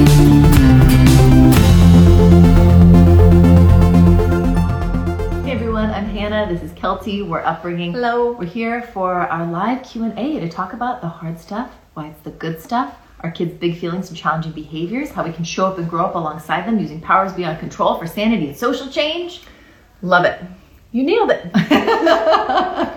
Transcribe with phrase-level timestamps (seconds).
[0.00, 0.06] Hey
[5.52, 6.46] everyone, I'm Hannah.
[6.48, 7.28] This is Kelty.
[7.28, 7.92] We're upbringing.
[7.92, 8.32] Hello.
[8.32, 12.30] We're here for our live Q&A to talk about the hard stuff, why it's the
[12.30, 15.90] good stuff, our kids' big feelings and challenging behaviors, how we can show up and
[15.90, 19.42] grow up alongside them using powers beyond control for sanity and social change.
[20.00, 20.40] Love it.
[20.92, 21.44] You nailed it.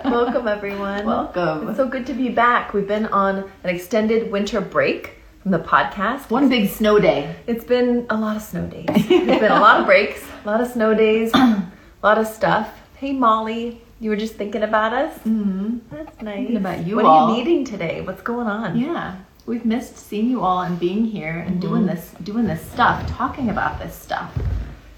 [0.06, 1.06] Welcome, everyone.
[1.06, 1.68] Welcome.
[1.68, 2.74] It's so good to be back.
[2.74, 6.30] We've been on an extended winter break the podcast.
[6.30, 7.36] One big snow day.
[7.48, 8.86] It's been a lot of snow days.
[8.90, 9.08] It's
[9.42, 11.70] been a lot of breaks, a lot of snow days, a
[12.02, 12.70] lot of stuff.
[12.96, 15.18] Hey, Molly, you were just thinking about us?
[15.20, 15.78] Mm-hmm.
[15.92, 16.36] That's nice.
[16.38, 17.28] Thinking about you what all.
[17.28, 18.02] are you needing today?
[18.02, 18.80] What's going on?
[18.80, 23.06] Yeah, we've missed seeing you all and being here and doing this, doing this stuff,
[23.10, 24.32] talking about this stuff,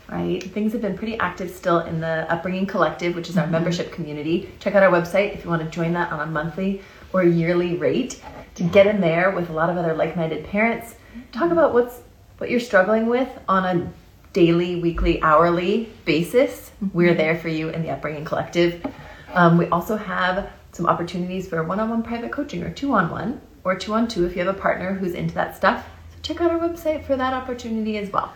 [0.10, 0.44] right?
[0.44, 3.52] Things have been pretty active still in the Upbringing Collective, which is our Mhm.
[3.52, 4.52] membership community.
[4.60, 6.82] Check out our website if you want to join that on a monthly
[7.14, 8.22] or yearly rate
[8.56, 10.96] to get in there with a lot of other like-minded parents.
[11.32, 12.02] Talk about what's
[12.38, 13.94] what you're struggling with on a
[14.34, 16.72] daily, weekly, hourly basis.
[16.94, 18.86] We're there for you in the Upbringing Collective.
[19.34, 24.36] Um, we also have some opportunities for one-on-one private coaching or two-on-one or two-on-two if
[24.36, 25.86] you have a partner who's into that stuff.
[26.12, 28.34] So check out our website for that opportunity as well.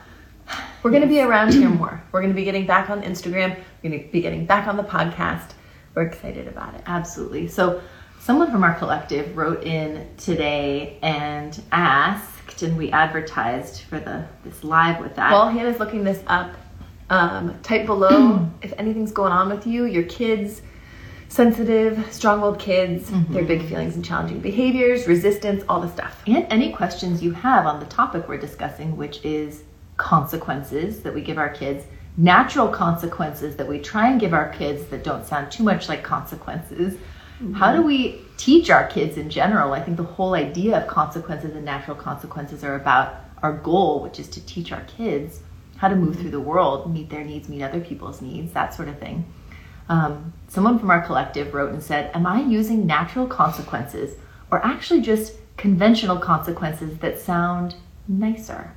[0.81, 2.01] We're going to be around here more.
[2.11, 3.57] We're going to be getting back on Instagram.
[3.83, 5.51] We're going to be getting back on the podcast.
[5.95, 6.83] We're excited about it.
[6.85, 7.47] Absolutely.
[7.47, 7.81] So,
[8.19, 14.63] someone from our collective wrote in today and asked, and we advertised for the this
[14.63, 15.31] live with that.
[15.31, 16.55] While Hannah's looking this up,
[17.09, 20.61] um, type below if anything's going on with you, your kids,
[21.29, 26.21] sensitive, strong willed kids, their big feelings and challenging behaviors, resistance, all the stuff.
[26.27, 29.63] and any questions you have on the topic we're discussing, which is
[29.97, 31.85] consequences that we give our kids,
[32.17, 36.03] natural consequences that we try and give our kids that don't sound too much like
[36.03, 36.97] consequences.
[37.53, 39.73] How do we teach our kids in general?
[39.73, 44.19] I think the whole idea of consequences and natural consequences are about our goal, which
[44.19, 45.39] is to teach our kids
[45.77, 48.89] how to move through the world, meet their needs, meet other people's needs, that sort
[48.89, 49.25] of thing.
[49.87, 54.17] Um, someone from our collective wrote and said, Am I using natural consequences
[54.51, 57.75] or actually just conventional consequences that sound
[58.07, 58.75] nicer?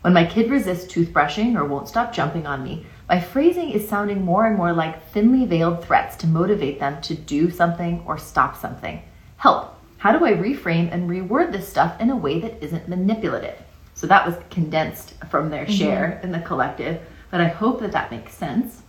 [0.00, 4.24] When my kid resists toothbrushing or won't stop jumping on me, my phrasing is sounding
[4.24, 8.56] more and more like thinly veiled threats to motivate them to do something or stop
[8.56, 9.02] something.
[9.36, 9.74] Help!
[9.98, 13.58] How do I reframe and reword this stuff in a way that isn't manipulative?
[13.94, 15.72] So that was condensed from their mm-hmm.
[15.72, 18.82] share in the collective, but I hope that that makes sense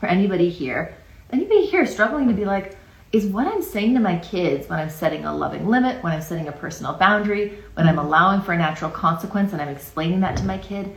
[0.00, 0.96] for anybody here.
[1.30, 2.76] Anybody here struggling to be like,
[3.12, 6.22] is what I'm saying to my kids when I'm setting a loving limit, when I'm
[6.22, 8.06] setting a personal boundary, when I'm mm-hmm.
[8.06, 10.96] allowing for a natural consequence and I'm explaining that to my kid,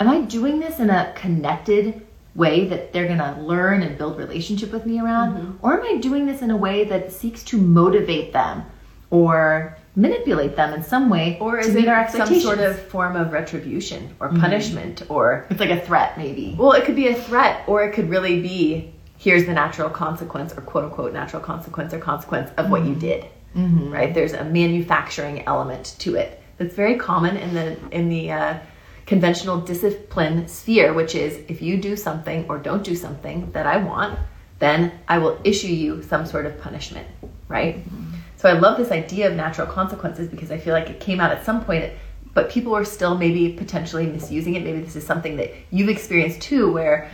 [0.00, 4.16] am I doing this in a connected way that they're going to learn and build
[4.16, 7.58] relationship with me around or am I doing this in a way that seeks to
[7.58, 8.64] motivate them
[9.10, 14.14] or manipulate them in some way Or is it some sort of form of retribution
[14.20, 16.54] or punishment or it's like a threat maybe.
[16.58, 20.52] Well, it could be a threat, or it could really be here's the natural consequence,
[20.56, 23.26] or quote unquote natural consequence or consequence of what you did.
[23.56, 23.92] Mm-hmm.
[23.92, 24.14] Right?
[24.14, 28.58] There's a manufacturing element to it that's very common in the in the uh,
[29.06, 33.76] conventional discipline sphere, which is if you do something or don't do something that I
[33.76, 34.18] want,
[34.58, 37.06] then I will issue you some sort of punishment.
[37.48, 37.84] Right?
[38.36, 41.30] So I love this idea of natural consequences because I feel like it came out
[41.30, 41.92] at some point,
[42.32, 44.62] but people are still maybe potentially misusing it.
[44.62, 47.10] Maybe this is something that you've experienced too, where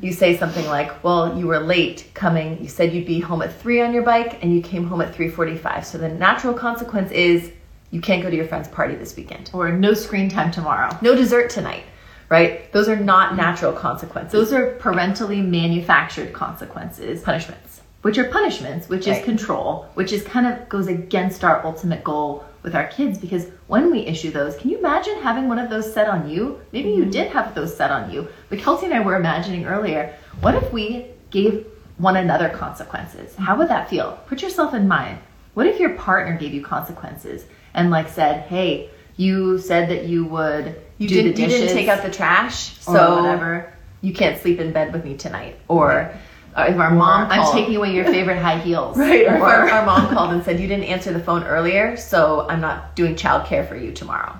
[0.00, 2.62] you say something like, "Well, you were late coming.
[2.62, 5.14] You said you'd be home at three on your bike, and you came home at
[5.14, 5.84] three forty-five.
[5.84, 7.52] So the natural consequence is
[7.94, 9.50] you can't go to your friend's party this weekend.
[9.52, 10.90] Or no screen time tomorrow.
[11.00, 11.84] No dessert tonight."
[12.28, 12.72] Right?
[12.72, 14.32] Those are not natural consequences.
[14.32, 17.22] Those are parentally manufactured consequences.
[17.22, 17.80] punishments.
[18.02, 19.16] which are punishments, which Right.
[19.18, 23.46] is control, which is kind of goes against our ultimate goal with our kids because
[23.66, 26.58] when we issue those, can you imagine having one of those set on you?
[26.72, 27.18] Maybe you mm-hmm.
[27.18, 28.28] did have those set on you.
[28.50, 31.66] But Kelty and I were imagining earlier, what if we gave
[31.96, 33.36] one another consequences?
[33.36, 34.18] How would that feel?
[34.26, 35.18] Put yourself in mind.
[35.54, 37.44] What if your partner gave you consequences
[37.74, 41.60] and like said, "Hey, you said that you would You do didn't, the you dishes
[41.68, 43.74] didn't take out the trash, or so whatever."
[44.04, 45.58] you can't sleep in bed with me tonight.
[45.66, 46.14] Or
[46.54, 48.96] uh, if our mom I'm called, taking away your favorite high heels.
[48.98, 49.26] Right.
[49.26, 52.46] Or if our, our mom called and said, You didn't answer the phone earlier, so
[52.48, 54.38] I'm not doing childcare for you tomorrow.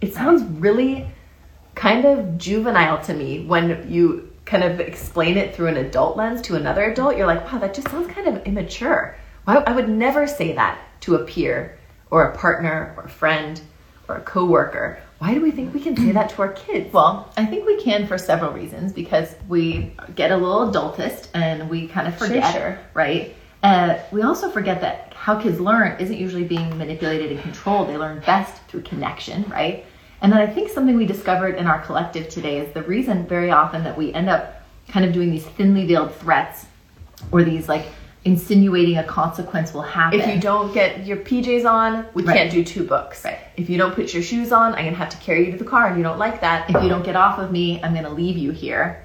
[0.00, 1.08] It sounds really
[1.74, 6.40] kind of juvenile to me when you kind of explain it through an adult lens
[6.42, 7.16] to another adult.
[7.16, 9.16] You're like, wow, that just sounds kind of immature.
[9.44, 11.75] Why, I would never say that to a peer
[12.10, 13.60] or a partner or a friend
[14.08, 14.98] or a coworker.
[15.18, 16.92] Why do we think we can say that to our kids?
[16.92, 21.70] Well, I think we can for several reasons because we get a little adultist and
[21.70, 22.78] we kind of forget, sure.
[22.92, 23.34] right?
[23.62, 27.88] Uh, we also forget that how kids learn isn't usually being manipulated and controlled.
[27.88, 29.84] They learn best through connection, right?
[30.20, 33.50] And then I think something we discovered in our collective today is the reason very
[33.50, 36.66] often that we end up kind of doing these thinly veiled threats
[37.32, 37.86] or these like
[38.26, 40.20] insinuating a consequence will happen.
[40.20, 42.36] If you don't get your PJs on, we Right.
[42.36, 43.24] can't do two books.
[43.24, 43.38] Right.
[43.56, 45.64] If you don't put your shoes on, I'm gonna have to carry you to the
[45.64, 46.68] car, and you don't like that.
[46.68, 49.04] if you don't get off of me, I'm going to leave you here.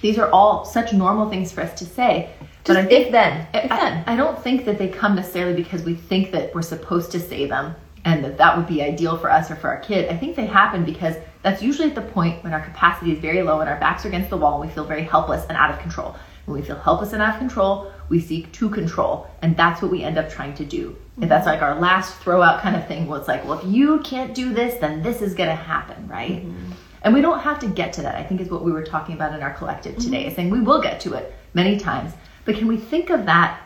[0.00, 2.30] These are all such normal things for us to say.
[2.64, 4.04] Just I think if then, if I, then.
[4.06, 7.46] I don't think that they come necessarily because we think that we're supposed to say
[7.46, 7.74] them
[8.04, 10.08] and that that would be ideal for us or for our kid.
[10.08, 13.42] I think they happen because that's usually at the point when our capacity is very
[13.42, 15.70] low and our backs are against the wall and we feel very helpless and out
[15.70, 16.14] of control.
[16.50, 19.92] When we feel helpless and out of control, we seek to control, and that's what
[19.92, 20.96] we end up trying to do.
[21.22, 21.60] If that's mm-hmm.
[21.60, 24.34] like our last throw out kind of thing, well, it's like, well, if you can't
[24.34, 26.44] do this, then this is going to happen, right?
[26.44, 26.72] Mm-hmm.
[27.02, 28.16] And we don't have to get to that.
[28.16, 30.10] I think is what we were talking about in our collective mm-hmm.
[30.10, 32.12] today, is saying we will get to it many times.
[32.44, 33.62] But can we think of that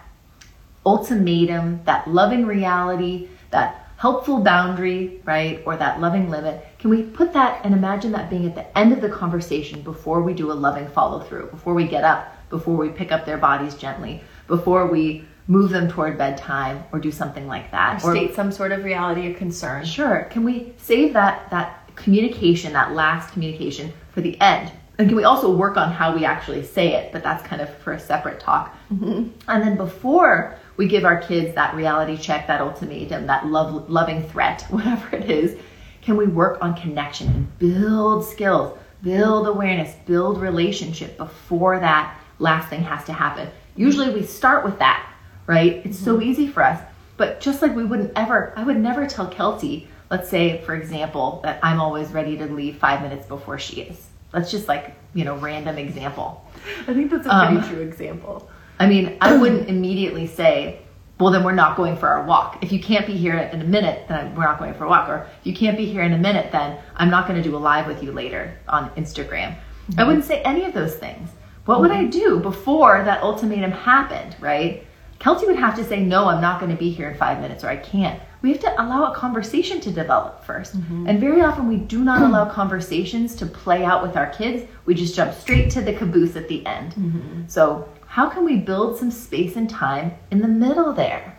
[0.85, 5.63] ultimatum, that loving reality, that helpful boundary, right?
[5.65, 6.67] Or that loving limit?
[6.79, 10.21] Can we put that and imagine that being at the end of the conversation before
[10.21, 13.37] we do a loving follow through, before we get up, before we pick up their
[13.37, 18.05] bodies gently, before we move them toward bedtime or do something like that?
[18.05, 19.85] Or state some sort of reality or concern.
[19.85, 20.29] Sure.
[20.31, 24.71] Can we save that that communication, that last communication for the end?
[24.99, 27.11] And can we also work on how we actually say it?
[27.11, 28.73] But that's kind of for a separate talk.
[28.93, 29.31] Mm-hmm.
[29.49, 34.23] And then before we give our kids that reality check, that ultimatum, that love, loving
[34.29, 35.59] threat, whatever it is,
[36.03, 42.69] can we work on connection and build skills, build awareness, build relationship before that last
[42.69, 43.49] thing has to happen?
[43.77, 45.11] Usually we start with that,
[45.47, 45.83] right?
[45.85, 46.81] It's so easy for us.
[47.17, 51.41] But just like we wouldn't ever, I would never tell Kelty, let's say, for example,
[51.45, 54.09] that I'm always ready to leave five minutes before she is.
[54.33, 56.45] That's just like, you know, random example.
[56.89, 58.51] I think that's a pretty Um, true example.
[58.81, 60.81] I mean, I wouldn't immediately say,
[61.21, 62.59] well, then we're not going for our walk.
[62.63, 65.09] If you can't be here in a minute, then we're not going for a walk.
[65.09, 67.57] Or if you can't be here in a minute, then I'm not going to do
[67.57, 69.55] a live with you later on Instagram.
[69.97, 71.31] I wouldn't say any of those things.
[71.65, 72.11] What would I mm-hmm.
[72.11, 74.85] do before that ultimatum happened, right?
[75.19, 77.65] Kelty would have to say, no, I'm not going to be here in five minutes,
[77.65, 78.21] or I can't.
[78.43, 81.07] We have to allow a conversation to develop 1st mm-hmm.
[81.07, 84.71] And very often we do not allow conversations to play out with our kids.
[84.85, 86.93] We just jump straight to the caboose at the end.
[86.93, 87.43] Mm-hmm.
[87.47, 91.39] So, how can we build some space and time in the middle there?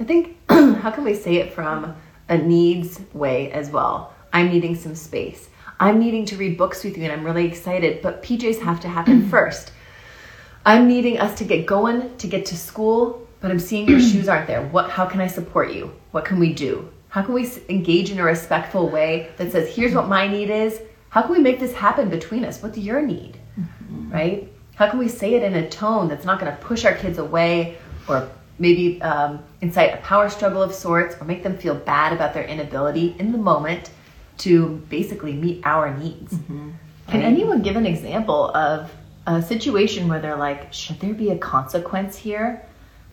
[0.00, 1.94] I think how can we say it from
[2.28, 4.12] a needs way as well?
[4.32, 5.50] I'm needing some space.
[5.82, 8.88] I'm needing to read books with you and I'm really excited, but PJs have to
[8.88, 9.72] happen first.
[10.64, 14.28] I'm needing us to get going to get to school, but I'm seeing your shoes
[14.28, 14.64] aren't there.
[14.68, 15.92] What how can I support you?
[16.12, 16.88] What can we do?
[17.08, 20.80] How can we engage in a respectful way that says, "Here's what my need is.
[21.08, 22.62] How can we make this happen between us?
[22.62, 23.38] What's your need?"
[24.08, 24.52] Right?
[24.76, 27.18] How can we say it in a tone that's not going to push our kids
[27.18, 27.76] away
[28.08, 32.34] or maybe um, incite a power struggle of sorts or make them feel bad about
[32.34, 33.90] their inability in the moment
[34.44, 36.32] to basically meet our needs?
[36.34, 36.70] Mm-hmm.
[37.08, 37.24] Can Right?
[37.32, 38.90] anyone give an example of
[39.26, 42.64] a situation where they're like, should there be a consequence here?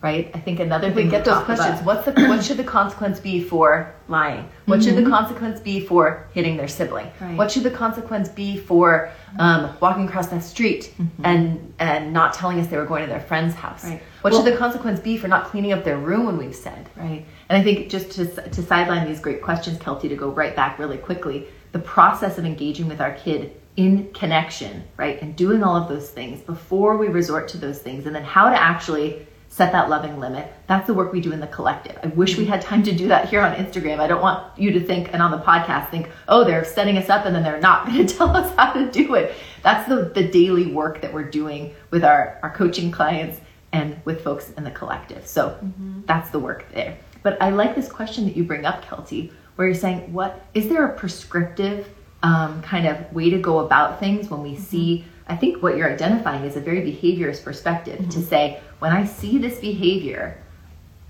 [0.02, 0.30] Right?
[0.32, 2.64] I think another thing we get those talk about- questions, what's the what should the
[2.64, 4.48] consequence be for lying?
[4.64, 7.08] What should the consequence be for hitting their sibling?
[7.20, 7.36] Right.
[7.36, 12.58] What should the consequence be for um, walking across that street and and not telling
[12.60, 13.84] us they were going to their friend's house?
[13.84, 14.00] Right.
[14.22, 16.88] What Well- should the consequence be for not cleaning up their room when we've said?
[16.96, 17.26] Right.
[17.50, 20.78] And I think just to, to sideline these great questions, Kelty, to go right back
[20.78, 25.76] really quickly, the process of engaging with our kid in connection, right, and doing all
[25.76, 29.72] of those things before we resort to those things, and then how to actually set
[29.72, 30.50] that loving limit.
[30.68, 31.98] That's the work we do in the collective.
[32.02, 33.98] I wish we had time to do that here on Instagram.
[33.98, 37.10] I don't want you to think, and on the podcast, think, oh, they're setting us
[37.10, 39.34] up and then they're not going to tell us how to do it.
[39.62, 43.40] That's the, the daily work that we're doing with our, our coaching clients
[43.72, 45.26] and with folks in the collective.
[45.26, 45.58] So
[46.06, 46.96] that's the work there.
[47.22, 50.68] But I like this question that you bring up, Kelty, where you're saying, what is
[50.68, 51.88] there a prescriptive
[52.22, 55.04] um, kind of way to go about things when we see?
[55.30, 58.22] I think what you're identifying is a very behaviorist perspective to mm-hmm.
[58.22, 60.42] say, when I see this behavior,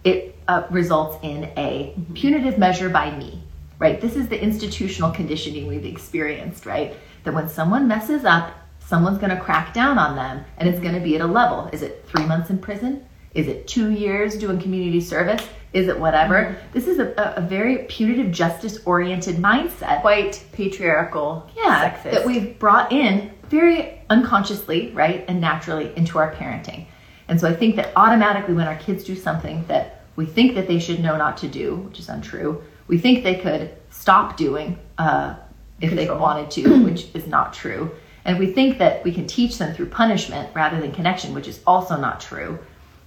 [0.05, 2.13] it uh, results in a mm-hmm.
[2.13, 3.43] punitive measure by me,
[3.79, 3.99] right?
[3.99, 6.95] This is the institutional conditioning we've experienced, right?
[7.25, 10.95] That when someone messes up, someone's going to crack down on them and it's going
[10.95, 11.71] to be at a level.
[11.73, 13.07] Is it three months in prison?
[13.33, 15.49] Is it two years doing community service?
[15.73, 16.35] Is it whatever?
[16.35, 16.73] Mm-hmm.
[16.73, 20.03] This is a, a, a very punitive justice oriented mindset.
[20.03, 22.11] Quite patriarchal, Yeah, sexist.
[22.11, 26.87] that we've brought in very unconsciously, right, and naturally into our parenting.
[27.29, 30.67] And so I think that automatically when our kids do something that we think that
[30.67, 34.79] they should know not to do, which is untrue, we think they could stop doing
[34.99, 35.37] uh,
[35.81, 37.91] if they wanted to, which is not true.
[38.25, 41.61] And we think that we can teach them through punishment rather than connection, which is
[41.67, 42.59] also not true.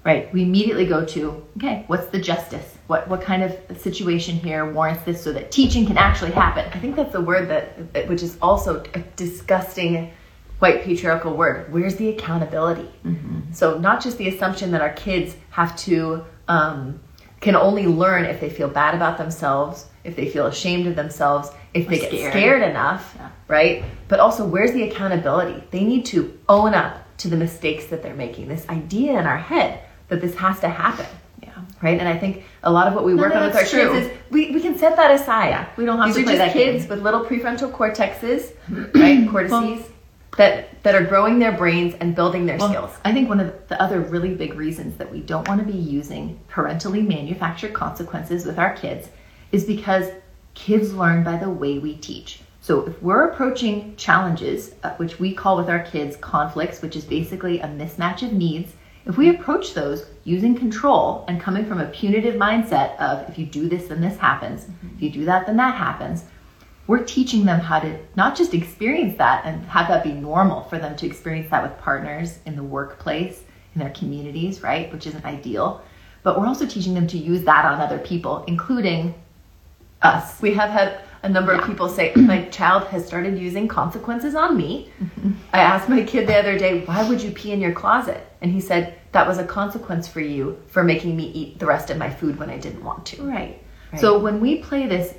[0.04, 0.34] Right?
[0.34, 2.78] We immediately go to, okay, what's the justice?
[2.88, 6.66] What what kind of situation here warrants this so that teaching can actually happen?
[6.74, 10.12] I think that's the word that, which is also a disgusting
[10.64, 11.72] white patriarchal word.
[11.74, 12.90] Where's the accountability?
[13.52, 17.02] So not just the assumption that our kids have to um,
[17.42, 21.50] can only learn if they feel bad about themselves, if they feel ashamed of themselves,
[21.74, 22.32] if they get scared.
[22.32, 23.30] scared enough, Yeah.
[23.50, 23.84] right?
[24.08, 25.62] But also, where's the accountability?
[25.72, 28.48] They need to own up to the mistakes that they're making.
[28.48, 31.06] This idea in our head that this has to happen
[31.42, 31.50] Yeah.
[31.82, 32.00] right?
[32.00, 33.92] And I think a lot of what we work no, on with our true.
[33.92, 35.50] kids is we, we can set that aside.
[35.50, 36.74] Yeah, we don't have These to are play just that game.
[36.78, 38.42] kids with little prefrontal cortexes,
[38.96, 39.30] right?
[39.30, 39.90] Cortices
[40.38, 42.98] that that are growing their brains and building their Well, skills.
[43.06, 45.78] I think one of the other really big reasons that we don't want to be
[45.78, 49.10] using parentally manufactured consequences with our kids
[49.52, 50.10] is because
[50.56, 52.42] kids learn by the way we teach.
[52.62, 57.04] So if we're approaching challenges, uh, which we call with our kids conflicts, which is
[57.04, 58.74] basically a mismatch of needs,
[59.06, 63.46] if we approach those using control and coming from a punitive mindset of if you
[63.46, 66.24] do this, then this happens, if you do that, then that happens,
[66.88, 70.78] we're teaching them how to not just experience that and have that be normal for
[70.78, 74.92] them to experience that with partners in the workplace, in their communities, right?
[74.92, 75.82] Which isn't ideal.
[76.24, 79.14] But we're also teaching them to use that on other people, including
[80.02, 80.42] us.
[80.42, 84.58] We have had a number of people say, My child has started using consequences on
[84.58, 84.92] me.
[85.02, 85.32] Mm-hmm.
[85.54, 88.26] I asked my kid the other day, Why would you pee in your closet?
[88.42, 91.90] And he said, That was a consequence for you for making me eat the rest
[91.90, 93.24] of my food when I didn't want to.
[93.24, 93.62] Right.
[93.92, 94.02] Right.
[94.02, 95.14] So when we play this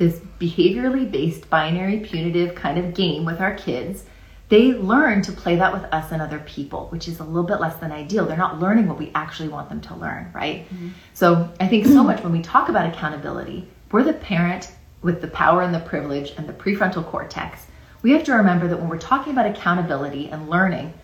[0.00, 4.04] this behaviorally based binary punitive kind of game with our kids,
[4.48, 7.60] they learn to play that with us and other people, which is a little bit
[7.60, 8.24] less than ideal.
[8.24, 10.64] They're not learning what we actually want them to learn, right?
[10.70, 10.88] Mm-hmm.
[11.12, 15.28] So I think so much when we talk about accountability, we're the parent with the
[15.28, 17.66] power and the privilege and the prefrontal cortex.
[18.00, 20.94] We have to remember that when we're talking about accountability and learning,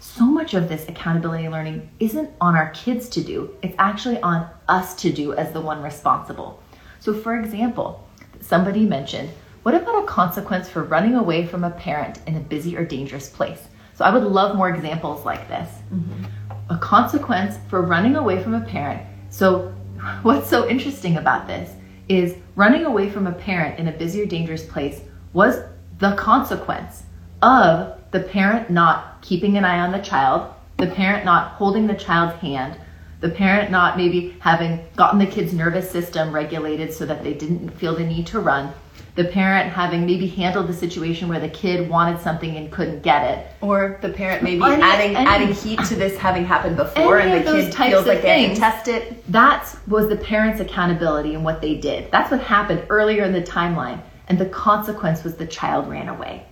[0.00, 4.18] so much of this accountability and learning isn't on our kids to do, it's actually
[4.22, 6.62] on us to do as the one responsible.
[6.98, 8.07] So, for example,
[8.48, 9.30] somebody mentioned,
[9.62, 13.28] what about a consequence for running away from a parent in a busy or dangerous
[13.28, 13.68] place?
[13.94, 15.68] So, I would love more examples like this.
[15.92, 16.24] Mm-hmm.
[16.70, 19.02] A consequence for running away from a parent.
[19.30, 19.74] So,
[20.22, 21.72] what's so interesting about this
[22.08, 25.00] is running away from a parent in a busy or dangerous place
[25.32, 25.60] was
[25.98, 27.02] the consequence
[27.42, 31.94] of the parent not keeping an eye on the child, the parent not holding the
[31.94, 32.78] child's hand,
[33.20, 37.70] the parent not maybe having gotten the kid's nervous system regulated so that they didn't
[37.70, 38.72] feel the need to run,
[39.16, 43.24] the parent having maybe handled the situation where the kid wanted something and couldn't get
[43.24, 43.46] it.
[43.60, 47.44] Or the parent maybe Any- adding any- adding heat to this having happened before, and
[47.44, 49.32] the kid feels like they have to test it.
[49.32, 52.08] That was the parents' accountability and what they did.
[52.12, 53.98] That's what happened earlier in the timeline.
[54.28, 56.44] And the consequence was the child ran away.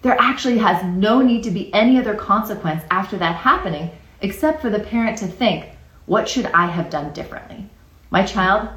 [0.00, 3.90] There actually has no need to be any other consequence after that happening
[4.22, 5.66] except for the parent to think,
[6.06, 7.68] what should I have done differently?
[8.10, 8.68] My child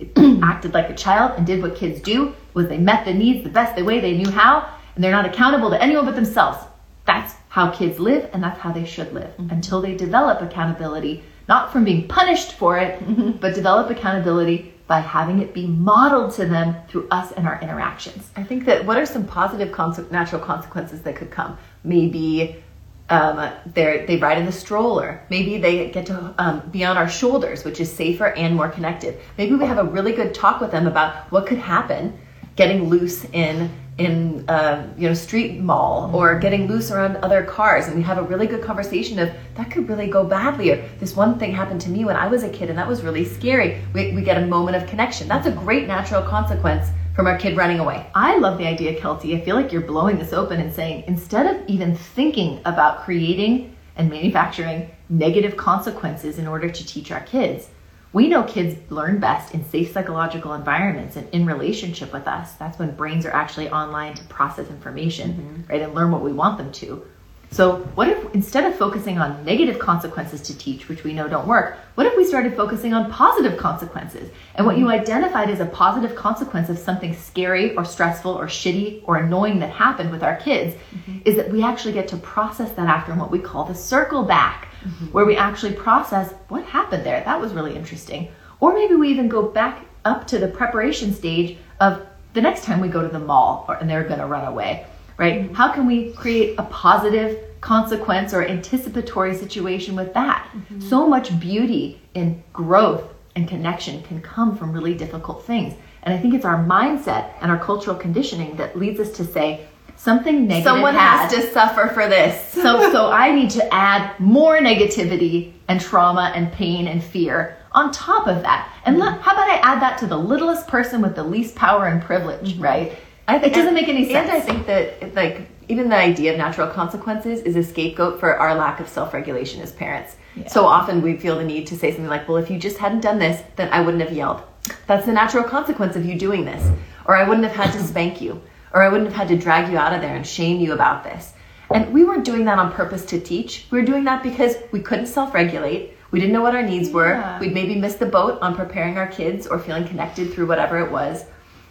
[0.42, 3.50] acted like a child and did what kids do was they met the needs the
[3.50, 6.58] best the way they knew how and they're not accountable to anyone but themselves
[7.06, 9.50] that's how kids live and that's how they should live mm-hmm.
[9.50, 13.32] until they develop accountability not from being punished for it mm-hmm.
[13.32, 18.30] but develop accountability by having it be modeled to them through us and our interactions
[18.36, 21.58] I think that what are some positive conse- natural consequences that could come?
[21.84, 22.62] Maybe
[23.10, 25.20] um, they ride in the stroller.
[25.30, 29.18] Maybe they get to um, be on our shoulders, which is safer and more connected.
[29.36, 32.18] Maybe we have a really good talk with them about what could happen
[32.56, 37.86] getting loose in in uh, you know street mall or getting loose around other cars,
[37.86, 40.70] and we have a really good conversation of that could really go badly.
[40.70, 43.02] Or this one thing happened to me when I was a kid, and that was
[43.02, 43.82] really scary.
[43.92, 45.28] We, we get a moment of connection.
[45.28, 46.88] That's a great natural consequence
[47.20, 48.06] from our kid running away.
[48.14, 49.36] I love the idea, Kelty.
[49.36, 53.76] I feel like you're blowing this open and saying instead of even thinking about creating
[53.96, 57.68] and manufacturing negative consequences in order to teach our kids.
[58.14, 62.54] We know kids learn best in safe psychological environments and in relationship with us.
[62.54, 65.62] That's when brains are actually online to process information, mm-hmm.
[65.70, 67.04] right, and learn what we want them to.
[67.52, 71.48] So, what if instead of focusing on negative consequences to teach, which we know don't
[71.48, 74.30] work, what if we started focusing on positive consequences?
[74.54, 79.02] And what you identified as a positive consequence of something scary or stressful or shitty
[79.04, 81.18] or annoying that happened with our kids mm-hmm.
[81.24, 84.22] is that we actually get to process that after in what we call the circle
[84.22, 85.06] back, mm-hmm.
[85.06, 87.20] where we actually process what happened there.
[87.24, 88.28] That was really interesting.
[88.60, 92.78] Or maybe we even go back up to the preparation stage of the next time
[92.78, 94.86] we go to the mall or, and they're going to run away
[95.20, 95.42] right?
[95.42, 95.54] Mm-hmm.
[95.54, 100.48] How can we create a positive consequence or anticipatory situation with that?
[100.54, 100.80] Mm-hmm.
[100.80, 103.04] So much beauty in growth
[103.36, 105.74] and connection can come from really difficult things.
[106.04, 109.66] And I think it's our mindset and our cultural conditioning that leads us to say,
[109.96, 110.64] something negative.
[110.64, 112.50] Someone had, has to suffer for this.
[112.54, 117.92] so, so I need to add more negativity and trauma and pain and fear on
[117.92, 118.72] top of that.
[118.86, 121.86] And let, how about I add that to the littlest person with the least power
[121.88, 122.62] and privilege, mm-hmm.
[122.62, 122.98] right?
[123.30, 124.28] I think, it doesn't make any sense.
[124.28, 128.36] And I think that like even the idea of natural consequences is a scapegoat for
[128.36, 130.16] our lack of self-regulation as parents.
[130.36, 130.48] Yeah.
[130.48, 133.00] So often we feel the need to say something like, "Well, if you just hadn't
[133.00, 134.42] done this, then I wouldn't have yelled."
[134.86, 136.62] That's the natural consequence of you doing this.
[137.06, 138.40] Or I wouldn't have had to spank you.
[138.72, 141.02] Or I wouldn't have had to drag you out of there and shame you about
[141.02, 141.32] this.
[141.72, 143.66] And we weren't doing that on purpose to teach.
[143.70, 145.96] We were doing that because we couldn't self-regulate.
[146.10, 147.12] We didn't know what our needs were.
[147.12, 147.38] Yeah.
[147.40, 150.90] We'd maybe missed the boat on preparing our kids or feeling connected through whatever it
[150.90, 151.24] was.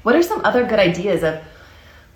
[0.10, 1.40] What are some other good ideas of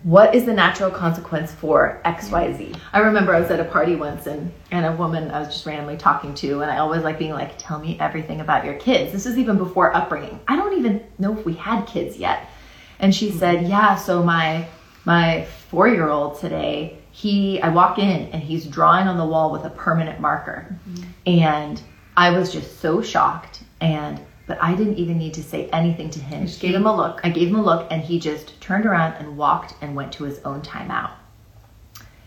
[0.01, 2.75] what is the natural consequence for XYZ?
[2.91, 5.63] I remember I was at a party once and, and a woman I was just
[5.67, 9.11] randomly talking to, and I always like being like, tell me everything about your kids.
[9.11, 10.39] This was even before upbringing.
[10.47, 12.49] I don't even know if we had kids yet.
[12.97, 14.67] And she said, yeah, so my
[15.05, 19.51] my four year old today, he I walk in and he's drawing on the wall
[19.51, 20.65] with a permanent marker.
[20.89, 21.03] Mm-hmm.
[21.27, 21.81] And
[22.17, 26.19] I was just so shocked and but I didn't even need to say anything to
[26.19, 26.45] him.
[26.45, 27.21] Just gave him a look.
[27.23, 30.25] I gave him a look, and he just turned around and walked and went to
[30.25, 31.11] his own timeout.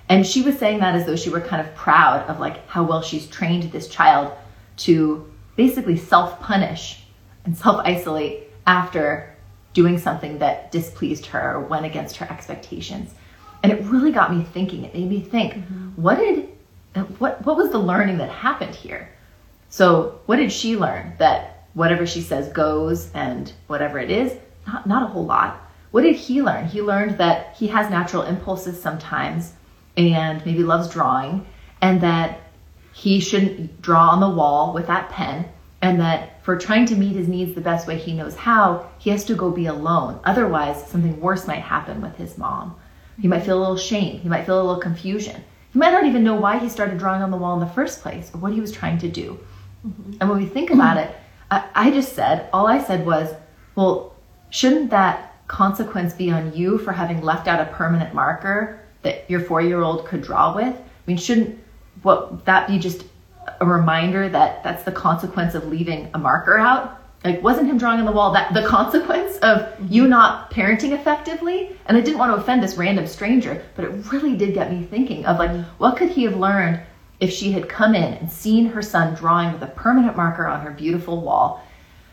[0.09, 2.85] And she was saying that as though she were kind of proud of like how
[2.85, 4.33] well she's trained this child
[4.79, 7.03] to basically self-punish
[7.45, 9.35] and self-isolate after
[9.73, 13.13] doing something that displeased her or went against her expectations.
[13.63, 14.85] And it really got me thinking.
[14.85, 16.01] It made me think, mm-hmm.
[16.01, 16.49] what did
[17.19, 19.11] what what was the learning that happened here?
[19.69, 24.33] So, what did she learn that whatever she says goes and whatever it is,
[24.67, 25.63] not, not a whole lot.
[25.91, 26.67] What did he learn?
[26.67, 29.53] He learned that he has natural impulses sometimes
[29.95, 31.47] and maybe loves drawing,
[31.83, 32.41] and that
[32.93, 35.47] he shouldn't draw on the wall with that pen,
[35.83, 39.11] and that for trying to meet his needs the best way he knows how, he
[39.11, 40.19] has to go be alone.
[40.25, 42.75] Otherwise, something worse might happen with his mom.
[43.21, 45.43] He might feel a little shame, he might feel a little confusion.
[45.73, 48.01] He might not even know why he started drawing on the wall in the first
[48.01, 49.39] place or what he was trying to do.
[49.87, 50.13] Mm-hmm.
[50.21, 51.15] And when we think about it,
[51.51, 53.35] I, I just said, all I said was,
[53.75, 54.15] well,
[54.51, 59.41] shouldn't that consequence be on you for having left out a permanent marker that your
[59.41, 60.75] four year old could draw with?
[60.75, 61.59] I mean, shouldn't
[62.03, 63.05] what that be just
[63.61, 67.01] a reminder that that's the consequence of leaving a marker out?
[67.25, 70.11] Like, wasn't him drawing on the wall that the consequence of you mm-hmm.
[70.11, 71.77] not parenting effectively?
[71.87, 74.85] And I didn't want to offend this random stranger, but it really did get me
[74.85, 75.69] thinking of like, mm-hmm.
[75.79, 76.81] what could he have learned
[77.21, 80.61] if she had come in and seen her son drawing with a permanent marker on
[80.61, 81.63] her beautiful wall,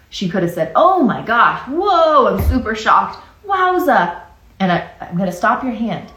[0.10, 3.22] she could have said, Oh my gosh, whoa, I'm super shocked.
[3.46, 4.22] Wowza.
[4.60, 6.10] And I, I'm going to stop your hand.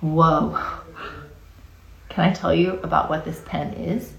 [0.00, 0.58] Whoa.
[2.08, 4.12] Can I tell you about what this pen is?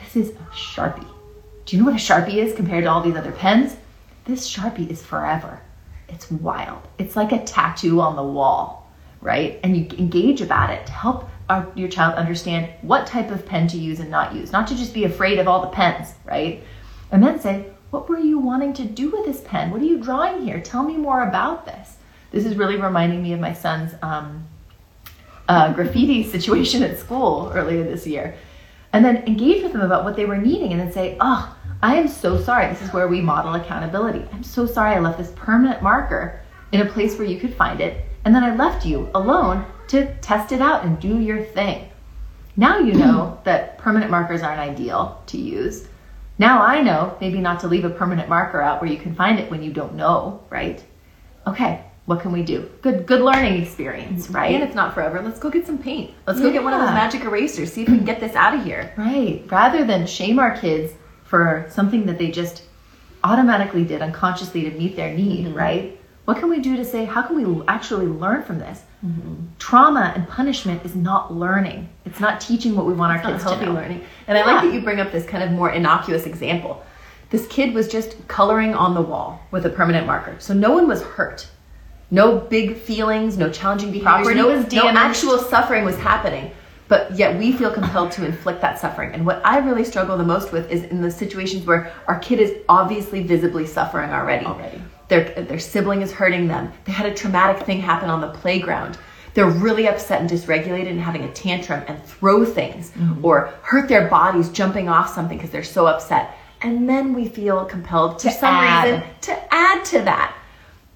[0.00, 1.08] This is a Sharpie.
[1.64, 3.76] Do you know what a Sharpie is compared to all these other pens?
[4.26, 5.60] This Sharpie is forever.
[6.08, 6.82] It's wild.
[6.98, 9.58] It's like a tattoo on the wall, right?
[9.62, 13.68] And you engage about it to help our, your child understand what type of pen
[13.68, 16.62] to use and not use, not to just be afraid of all the pens, right?
[17.10, 19.70] And then say, what were you wanting to do with this pen?
[19.70, 20.60] What are you drawing here?
[20.60, 21.96] Tell me more about this.
[22.30, 24.48] This is really reminding me of my son's um,
[25.48, 28.34] uh, graffiti situation at school earlier this year.
[28.92, 31.96] And then engage with them about what they were needing and then say, oh, I
[31.96, 32.68] am so sorry.
[32.68, 34.26] This is where we model accountability.
[34.32, 36.40] I'm so sorry I left this permanent marker
[36.72, 38.04] in a place where you could find it.
[38.24, 41.88] And then I left you alone to test it out and do your thing.
[42.56, 45.88] Now you know that permanent markers aren't ideal to use.
[46.38, 49.38] Now I know maybe not to leave a permanent marker out where you can find
[49.38, 50.82] it when you don't know, right?
[51.46, 52.68] Okay, what can we do?
[52.82, 54.54] Good good learning experience, right?
[54.54, 55.22] And it's not forever.
[55.22, 56.12] Let's go get some paint.
[56.26, 56.46] Let's yeah.
[56.46, 57.72] go get one of those magic erasers.
[57.72, 58.92] See if we can get this out of here.
[58.96, 59.44] Right.
[59.50, 60.92] Rather than shame our kids
[61.24, 62.64] for something that they just
[63.22, 65.56] automatically did unconsciously to meet their need, mm-hmm.
[65.56, 66.00] right?
[66.24, 68.82] What can we do to say, how can we actually learn from this?
[69.04, 69.34] Mm-hmm.
[69.58, 71.88] Trauma and punishment is not learning.
[72.06, 73.74] It's not teaching what we want our kids healthy to know.
[73.74, 74.02] learning.
[74.26, 76.82] And I like that you bring up this kind of more innocuous example.
[77.28, 80.36] This kid was just coloring on the wall with a permanent marker.
[80.38, 81.46] So no one was hurt.
[82.10, 86.52] No big feelings, no challenging behaviors, no, no actual suffering was happening.
[86.86, 89.12] But yet we feel compelled to inflict that suffering.
[89.12, 92.40] And what I really struggle the most with is in the situations where our kid
[92.40, 94.46] is obviously visibly suffering already.
[94.46, 94.80] Already.
[95.08, 96.72] Their, their sibling is hurting them.
[96.84, 98.98] They had a traumatic thing happen on the playground.
[99.34, 104.08] They're really upset and dysregulated and having a tantrum and throw things or hurt their
[104.08, 106.36] bodies jumping off something because they're so upset.
[106.62, 108.84] And then we feel compelled for To some add.
[108.84, 110.34] reason to add to that,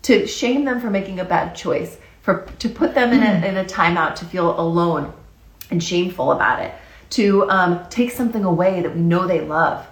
[0.03, 3.57] to shame them for making a bad choice, for to put them in a, in
[3.57, 5.13] a timeout to feel alone
[5.71, 6.73] and shameful about it,
[7.11, 9.87] to um, take something away that we know they love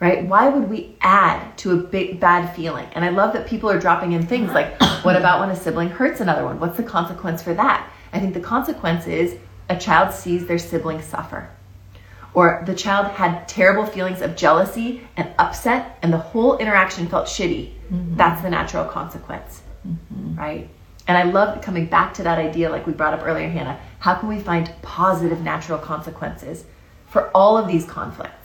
[0.00, 0.26] right?
[0.26, 2.88] Why would we add to a big bad feeling?
[2.92, 5.90] And I love that people are dropping in things like, what about when a sibling
[5.90, 6.58] hurts another one?
[6.58, 7.88] What's the consequence for that?
[8.12, 9.36] I think the consequence is
[9.68, 11.50] a child sees their sibling suffer.
[12.32, 17.26] Or the child had terrible feelings of jealousy and upset, and the whole interaction felt
[17.26, 17.72] shitty.
[17.92, 18.16] Mm-hmm.
[18.16, 20.36] That's the natural consequence, mm-hmm.
[20.36, 20.68] right?
[21.08, 23.80] And I love coming back to that idea, like we brought up earlier, Hannah.
[23.98, 26.64] How can we find positive natural consequences
[27.08, 28.39] for all of these conflicts?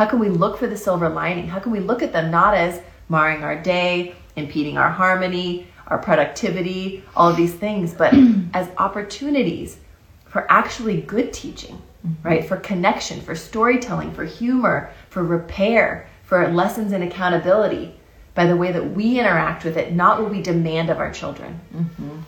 [0.00, 1.46] How can we look for the silver lining?
[1.46, 5.98] How can we look at them not as marring our day, impeding our harmony, our
[5.98, 8.14] productivity, all of these things, but
[8.54, 9.76] as opportunities
[10.24, 12.26] for actually good teaching, mm-hmm.
[12.26, 12.48] right?
[12.48, 17.94] For connection, for storytelling, for humor, for repair, for lessons in accountability
[18.32, 21.60] by the way that we interact with it, not what we demand of our children.
[21.76, 22.20] Mm-hmm.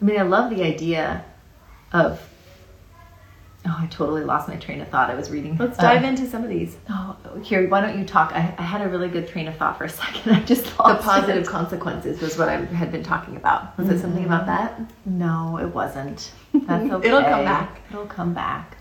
[0.00, 1.26] I mean, I love the idea
[1.92, 2.26] of.
[3.64, 5.08] Oh, I totally lost my train of thought.
[5.08, 5.56] I was reading.
[5.56, 6.76] Let's uh, dive into some of these.
[6.90, 8.32] Oh, here, why don't you talk?
[8.32, 10.32] I, I had a really good train of thought for a second.
[10.34, 11.46] I just lost The positive it.
[11.46, 13.78] consequences was what I had been talking about.
[13.78, 14.80] Was it something about that?
[15.06, 16.32] No, it wasn't.
[16.52, 17.06] That's okay.
[17.08, 17.80] It'll come back.
[17.90, 18.78] It'll come back.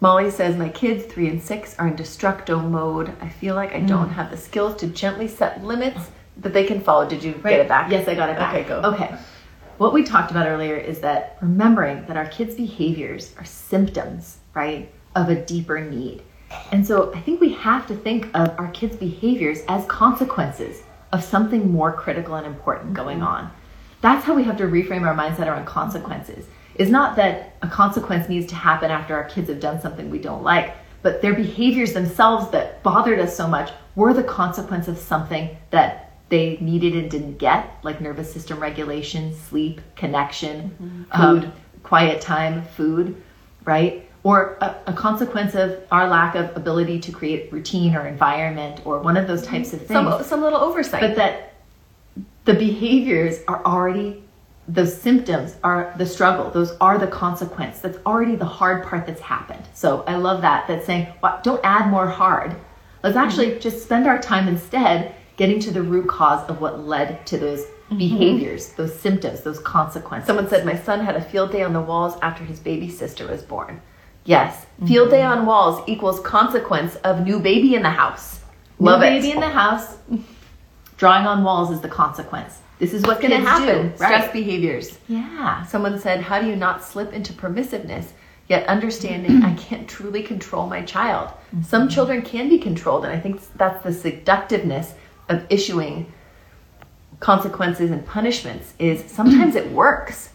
[0.00, 3.12] Molly says, My kids, three and six, are in destructo mode.
[3.20, 6.80] I feel like I don't have the skills to gently set limits that they can
[6.80, 7.08] follow.
[7.08, 7.90] Did you get it back?
[7.90, 8.54] Yes, I got it back.
[8.54, 8.80] Okay, go.
[8.82, 9.16] Okay.
[9.78, 14.92] What we talked about earlier is that remembering that our kids' behaviors are symptoms, right,
[15.16, 16.22] of a deeper need.
[16.70, 20.82] And so I think we have to think of our kids' behaviors as consequences
[21.12, 23.26] of something more critical and important going mm-hmm.
[23.26, 23.50] on.
[24.00, 26.46] That's how we have to reframe our mindset around consequences.
[26.76, 30.18] It's not that a consequence needs to happen after our kids have done something we
[30.18, 34.98] don't like, but their behaviors themselves that bothered us so much were the consequence of
[34.98, 36.03] something that
[36.34, 41.22] they needed and didn't get, like nervous system regulation, sleep, connection, mm-hmm.
[41.22, 41.52] um,
[41.84, 43.22] quiet time, food,
[43.64, 44.10] right?
[44.24, 48.98] Or a, a consequence of our lack of ability to create routine or environment or
[48.98, 49.58] one of those mm-hmm.
[49.58, 49.90] types of things.
[49.90, 51.02] Some, some little oversight.
[51.02, 51.54] but that
[52.46, 54.20] the behaviors are already
[54.66, 56.50] the symptoms are the struggle.
[56.50, 57.80] Those are the consequence.
[57.80, 59.62] That's already the hard part that's happened.
[59.74, 62.56] So i love that that's saying "Why- don't add more hard.
[63.04, 63.60] Let's actually mm-hmm.
[63.60, 67.60] just spend our time instead getting to the root cause of what led to those
[67.60, 67.98] mm-hmm.
[67.98, 71.80] behaviors those symptoms those consequences Someone said my son had a field day on the
[71.80, 73.80] walls after his baby sister was born.
[74.24, 74.86] Yes, mm-hmm.
[74.86, 78.40] field day on walls equals consequence of new baby in the house.
[78.78, 79.10] Love New it.
[79.10, 79.96] baby in the house
[80.96, 83.88] drawing on walls is the consequence this is what's going to happen.
[83.90, 84.98] do Stress right behaviors.
[85.08, 88.12] yeah Someone said, How do you not slip into permissiveness,
[88.48, 91.28] yet understanding I can't truly control my child?
[91.28, 91.62] Mm-hmm.
[91.62, 94.94] Some children can be controlled, and I think that's the seductiveness
[95.28, 96.12] of issuing
[97.20, 100.30] consequences and punishments is sometimes it works.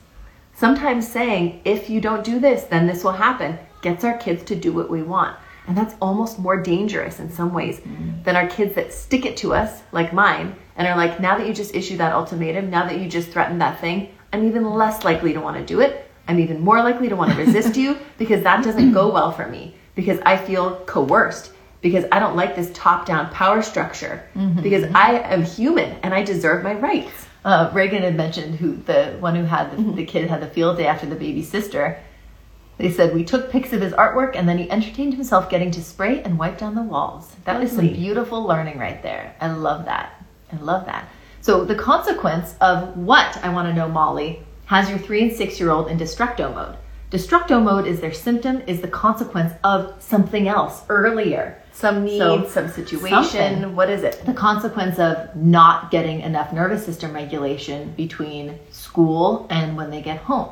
[0.55, 4.55] Sometimes saying, if you don't do this, then this will happen, gets our kids to
[4.55, 5.37] do what we want.
[5.67, 8.23] And that's almost more dangerous in some ways mm.
[8.23, 11.47] than our kids that stick it to us, like mine, and are like, now that
[11.47, 15.03] you just issued that ultimatum, now that you just threatened that thing, I'm even less
[15.03, 16.09] likely to want to do it.
[16.27, 19.47] I'm even more likely to want to resist you because that doesn't go well for
[19.47, 24.23] me, because I feel coerced, because I don't like this top down power structure,
[24.61, 27.11] because I am human and I deserve my rights.
[27.45, 30.77] uh, Reagan had mentioned who the one who had the, the kid had the field
[30.77, 31.97] day after the baby sister.
[32.77, 35.83] They said we took pics of his artwork and then he entertained himself getting to
[35.83, 37.33] spray and wipe down the walls.
[37.45, 39.35] That was some beautiful learning right there.
[39.41, 40.21] I love that.
[40.51, 41.09] I love that.
[41.41, 45.59] So the consequence of what I want to know, Molly, has your three and six
[45.59, 46.77] year old in destructo mode.
[47.11, 51.61] Destructo mode is their symptom, is the consequence of something else earlier.
[51.79, 53.23] Some need, So, some situation.
[53.23, 53.73] something.
[53.73, 54.25] What is it?
[54.25, 60.17] the consequence of not getting enough nervous system regulation between school and when they get
[60.17, 60.49] home.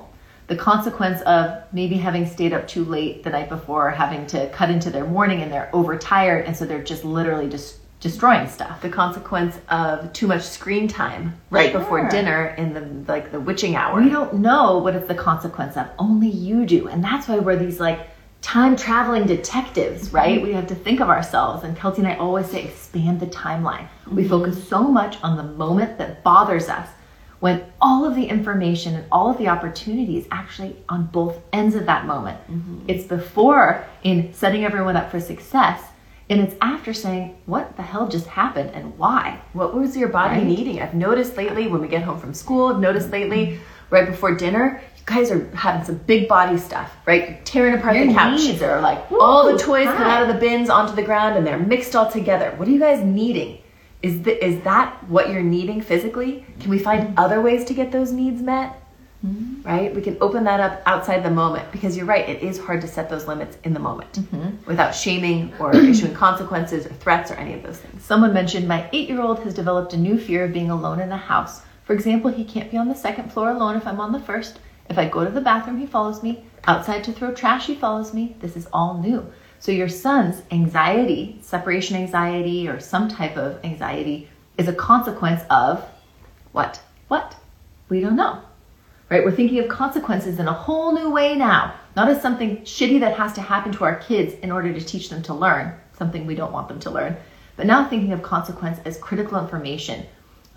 [0.47, 4.69] The consequence of maybe having stayed up too late the night before, having to cut
[4.69, 8.79] into their morning and they're overtired, and so they're just literally just destroying stuff.
[8.81, 11.81] The consequence of too much screen time right Sure.
[11.81, 13.99] before dinner in the like the witching hour.
[14.01, 15.87] We don't know what it's the consequence of.
[15.99, 16.87] Only you do.
[16.87, 18.07] And that's why we're these like
[18.47, 20.15] time traveling detectives, mm-hmm.
[20.15, 20.41] right?
[20.41, 21.65] We have to think of ourselves.
[21.65, 23.87] And Kelty and I always say expand the timeline.
[24.09, 24.29] We mm-hmm.
[24.29, 26.87] focus so much on the moment that bothers us
[27.41, 31.75] when all of the information and all of the opportunity is actually on both ends
[31.75, 32.39] of that moment.
[32.49, 32.85] Mm-hmm.
[32.87, 35.83] It's before in setting everyone up for success.
[36.29, 39.41] And it's after saying, what the hell just happened and why?
[39.51, 40.45] What was your body Right.
[40.45, 40.81] needing?
[40.81, 44.81] I've noticed lately when we get home from school, I've noticed lately right before dinner,
[45.07, 47.29] guys are having some big body stuff, right?
[47.29, 48.39] You're tearing apart Your the couch.
[48.39, 51.37] needs are like, all the "Woo, toys come out of the bins onto the ground
[51.37, 52.53] and they're mixed all together.
[52.57, 53.59] What are you guys needing?
[54.03, 56.45] Is, th- is that what you're needing physically?
[56.59, 58.83] Can we find other ways to get those needs met?
[59.25, 59.61] Mm-hmm.
[59.63, 59.95] Right?
[59.95, 62.87] We can open that up outside the moment because you're right, it is hard to
[62.87, 64.65] set those limits in the moment mm-hmm.
[64.65, 68.03] without shaming or issuing consequences or threats or any of those things.
[68.03, 71.07] Someone mentioned my eight year old has developed a new fear of being alone in
[71.07, 71.61] the house.
[71.85, 74.59] For example, he can't be on the second floor alone if I'm on the first.
[74.89, 76.43] If I go to the bathroom, he follows me.
[76.65, 78.35] Outside to throw trash, he follows me.
[78.39, 79.25] This is all new.
[79.59, 85.83] So, your son's anxiety, separation anxiety, or some type of anxiety, is a consequence of
[86.51, 86.81] What?
[87.07, 87.35] what?
[87.89, 88.41] We don't know.
[89.09, 89.23] Right?
[89.23, 93.17] We're thinking of consequences in a whole new way now, not as something shitty that
[93.17, 96.35] has to happen to our kids in order to teach them to learn, something we
[96.35, 97.15] don't want them to learn,
[97.55, 100.05] but now thinking of consequence as critical information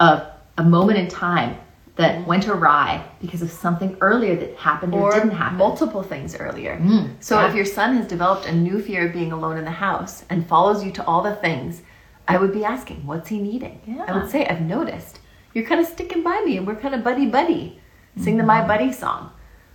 [0.01, 0.27] of
[0.59, 1.57] a moment in time
[2.01, 5.59] that went awry because of something earlier that happened or, or didn't happen.
[5.59, 6.79] multiple things earlier.
[6.79, 7.49] Mm, so yeah.
[7.49, 10.47] if your son has developed a new fear of being alone in the house and
[10.47, 11.83] follows you to all the things,
[12.27, 14.03] I would be asking, what's he needing?
[14.09, 15.21] I would say, I've noticed
[15.53, 17.81] you're kind of sticking by me and we're kind of buddy buddy.
[18.17, 19.31] Sing the My Buddy song.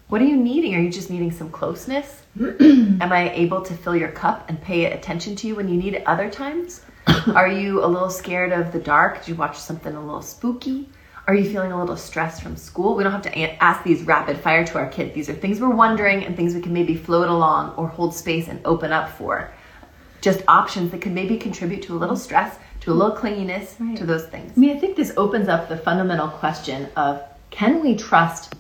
[0.08, 0.76] What are you needing?
[0.76, 2.24] Are you just needing some closeness?
[2.40, 5.94] Am I able to fill your cup and pay attention to you when you need
[5.94, 6.82] it other times?
[7.34, 9.20] Are you a little scared of the dark?
[9.20, 10.90] Did you watch something a little spooky?
[11.28, 12.96] Are you feeling a little stressed from school?
[12.96, 15.16] We don't have to ask these rapid fire to our kid.
[15.16, 18.48] These are things we're wondering and things we can maybe float along or hold space
[18.48, 19.50] and open up for.
[20.22, 23.98] Just options that could maybe contribute to a little stress, to a little clinginess, Right.
[23.98, 24.54] to those things.
[24.56, 28.54] I mean, I think this opens up the fundamental question of can we trust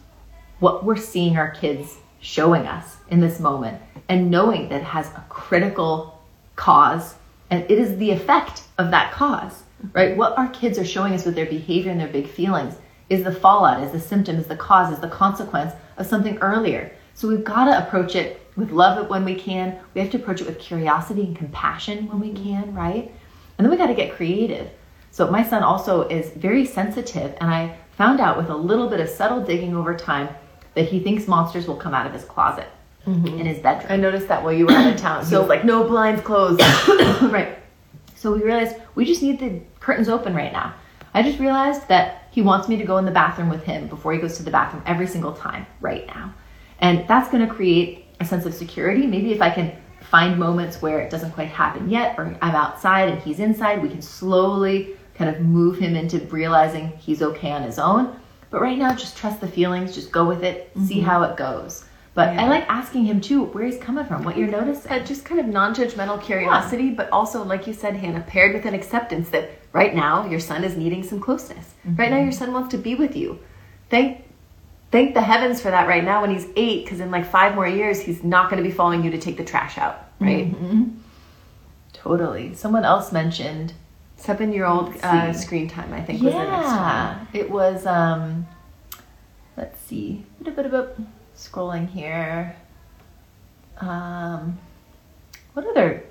[0.60, 5.08] what we're seeing our kids showing us in this moment and knowing that it has
[5.10, 6.19] a critical
[6.56, 7.13] cause
[7.51, 9.62] and it is the effect of that cause,
[9.93, 10.15] right?
[10.15, 12.76] What our kids are showing us with their behavior and their big feelings
[13.10, 16.91] is the fallout, is the symptom, is the cause, is the consequence of something earlier.
[17.13, 19.80] So we've got to approach it with love when we can.
[19.93, 23.12] We have to approach it with curiosity and compassion when we can, right?
[23.58, 24.69] And then we got to get creative.
[25.12, 29.00] So my son also is very sensitive, and I found out with a little bit
[29.00, 30.28] of subtle digging over time
[30.74, 32.67] that he thinks monsters will come out of his closet
[33.08, 33.39] mm-hmm.
[33.39, 33.91] in his bedroom.
[33.91, 35.26] I noticed that while you were out of town.
[35.26, 36.62] So like no blinds closed.
[37.32, 37.58] right.
[38.15, 40.74] So we realized we just need the curtains open right now.
[41.13, 44.13] I just realized that he wants me to go in the bathroom with him before
[44.13, 46.34] he goes to the bathroom every single time right now.
[46.80, 49.06] And that's going to create a sense of security.
[49.06, 49.71] Maybe if I can
[50.02, 53.89] find moments where it doesn't quite happen yet, or I'm outside and he's inside, we
[53.89, 58.19] can slowly kind of move him into realizing he's okay on his own.
[58.50, 61.06] But right now, just trust the feelings, just go with it, see mm-hmm.
[61.06, 61.85] how it goes.
[62.15, 62.45] But Yeah.
[62.45, 64.89] I like asking him too where he's coming from, what you're noticing.
[64.89, 68.73] That just kind of non-judgmental curiosity, but also, like you said, Hannah, paired with an
[68.73, 71.75] acceptance that right now your son is needing some closeness.
[71.86, 73.39] Right now your son wants to be with you.
[73.89, 74.23] Thank,
[74.91, 75.88] thank the heavens for that.
[75.88, 78.67] Right now, when he's eight, because in like five more years, he's not going to
[78.67, 80.10] be following you to take the trash out.
[80.19, 80.51] Right?
[80.51, 80.84] Mm-hmm.
[81.93, 82.54] Totally.
[82.56, 83.73] Someone else mentioned
[84.17, 86.75] Seven-year-old uh, screen time, I think, was the next one.
[86.75, 87.86] Yeah, it was.
[87.86, 88.47] Um,
[89.58, 90.25] let's see,
[91.36, 92.56] bit of, bit of, scrolling here.
[93.78, 94.58] Um,
[95.54, 96.04] what other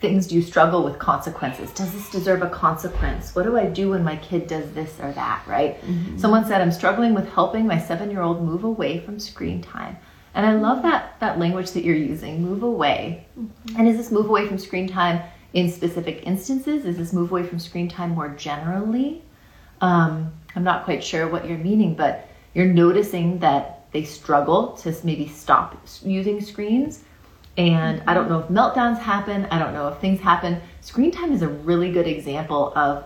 [0.00, 1.72] things do you struggle with consequences?
[1.72, 3.34] Does this deserve a consequence?
[3.34, 5.42] What do I do when my kid does this or that?
[5.46, 5.78] Right?
[6.18, 9.96] Someone said I'm struggling with helping my seven-year-old move away from screen time.
[10.34, 13.26] And I love that that language that you're using, move away.
[13.76, 15.22] And is this move away from screen time
[15.54, 16.84] in specific instances?
[16.84, 19.22] Is this move away from screen time more generally?
[19.80, 24.94] Um, I'm not quite sure what you're meaning, but you're noticing that they struggle to
[25.04, 27.04] maybe stop using screens.
[27.56, 29.46] And I don't know if meltdowns happen.
[29.46, 30.60] I don't know if things happen.
[30.80, 33.04] Screen time is a really good example of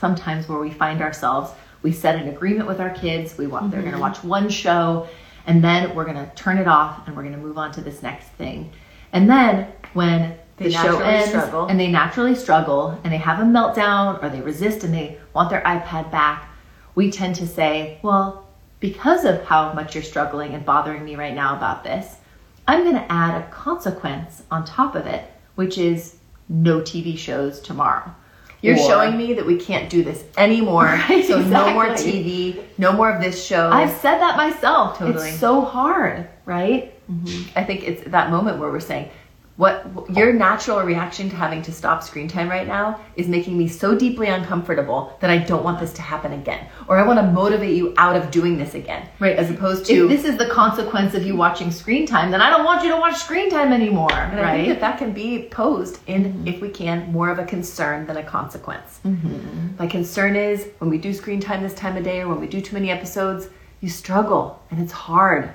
[0.00, 1.52] sometimes where we find ourselves.
[1.82, 3.38] We set an agreement with our kids.
[3.38, 4.08] We want they're going to mm-hmm.
[4.08, 5.06] watch one show,
[5.46, 7.80] and then we're going to turn it off, and we're going to move on to
[7.80, 8.72] this next thing.
[9.12, 11.66] And then when They the show ends struggle.
[11.66, 15.50] and they naturally struggle and they have a meltdown or they resist and they want
[15.50, 16.50] their iPad back,
[16.94, 18.47] we tend to say, well,
[18.80, 22.16] because of how much you're struggling and bothering me right now about this,
[22.66, 26.16] I'm going to add a consequence on top of it, which is
[26.48, 28.14] no TV shows tomorrow.
[28.60, 30.86] You're Or- showing me that we can't do this anymore.
[31.08, 31.86] Right, so no more.
[31.88, 33.70] TV, no more of this show.
[33.70, 34.98] I've said that myself.
[34.98, 35.28] Totally.
[35.30, 36.92] It's so hard, right?
[37.10, 37.58] Mm-hmm.
[37.58, 39.10] I think it's that moment where we're saying,
[39.58, 43.66] what your natural reaction to having to stop screen time right now is making me
[43.66, 47.26] so deeply uncomfortable that I don't want this to happen again, or I want to
[47.26, 49.36] motivate you out of doing this again, Right.
[49.36, 52.50] As opposed to If this is the consequence of you watching screen time, then I
[52.50, 54.56] don't want you to watch screen time anymore, And I right?
[54.58, 56.46] think that that can be posed in, mm-hmm.
[56.46, 59.00] if we can, more of a concern than a consequence.
[59.04, 59.76] Mm-hmm.
[59.76, 62.46] My concern is when we do screen time this time of day or when we
[62.46, 63.48] do too many episodes,
[63.80, 65.52] you struggle and it's hard.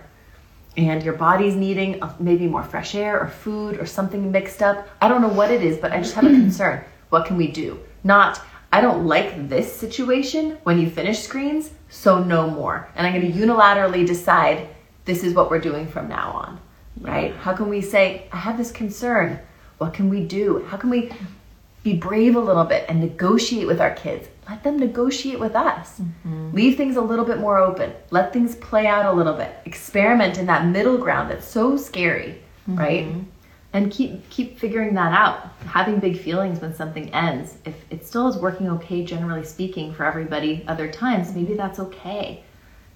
[0.75, 4.87] And your body's needing uh, maybe more fresh air or food or something mixed up.
[5.01, 6.83] I don't know what it is, but I just have a concern.
[7.09, 7.79] What can we do?
[8.03, 12.89] Not, I don't like this situation when you finish screens, so no more.
[12.95, 14.67] And I'm going to unilaterally decide
[15.05, 16.59] this is what we're doing from now on,
[16.99, 17.35] right?
[17.35, 19.39] How can we say, I have this concern?
[19.77, 20.65] What can we do?
[20.69, 21.11] How can we
[21.83, 24.27] be brave a little bit and negotiate with our kids?
[24.49, 25.99] Let them negotiate with us.
[25.99, 26.53] Mm-hmm.
[26.53, 27.93] Leave things a little bit more open.
[28.09, 29.55] Let things play out a little bit.
[29.65, 32.79] Experiment in that middle ground that's so scary, mm-hmm.
[32.79, 33.07] right?
[33.73, 35.49] and keep keep figuring that out.
[35.65, 40.05] Having big feelings when something ends, if it still is working okay, generally speaking, for
[40.05, 42.43] everybody, other times maybe that's okay.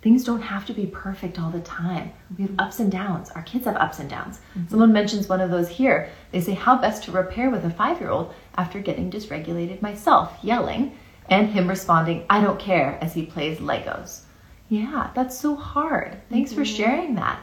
[0.01, 2.11] Things don't have to be perfect all the time.
[2.37, 3.29] We have ups and downs.
[3.31, 4.39] Our kids have ups and downs.
[4.69, 6.09] Someone mentions one of those here.
[6.31, 10.37] They say, How best to repair with a five year old after getting dysregulated myself,
[10.43, 10.95] yelling,
[11.29, 14.21] and him responding, I don't care, as he plays Legos.
[14.69, 16.17] Yeah, that's so hard.
[16.29, 17.39] Thanks for sharing that.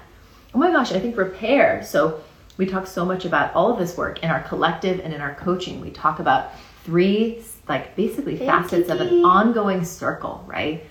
[0.55, 1.83] Oh my gosh, I think repair.
[1.83, 2.23] So
[2.57, 5.35] we talk so much about all of this work in our collective and in our
[5.35, 5.81] coaching.
[5.81, 6.53] We talk about
[6.85, 10.85] three, like basically facets of an ongoing circle, right?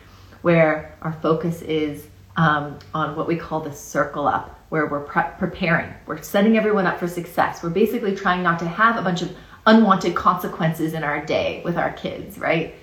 [0.43, 2.05] Where our focus is
[2.37, 6.85] um, on what we call the circle up, where we're pre- preparing, we're setting everyone
[6.85, 7.63] up for success.
[7.63, 11.77] We're basically trying not to have a bunch of unwanted consequences in our day with
[11.77, 12.75] our kids, right?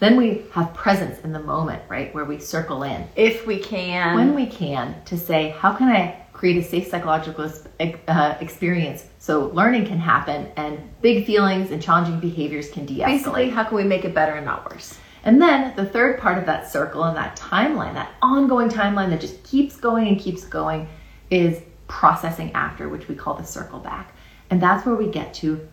[0.00, 2.14] Then we have presence in the moment, right?
[2.14, 4.14] Where we circle in If we can.
[4.16, 7.50] when we can to say how can i create a safe psychological
[8.06, 13.50] uh, experience so learning can happen and big feelings and challenging behaviors can de-escalate Basically,
[13.50, 14.96] how can we make it better and not worse?
[15.28, 19.20] And then the third part of that circle and that timeline that ongoing timeline that
[19.20, 20.88] just keeps going and keeps going
[21.30, 24.14] is processing after which we call the circle back
[24.50, 25.68] and that's where we get to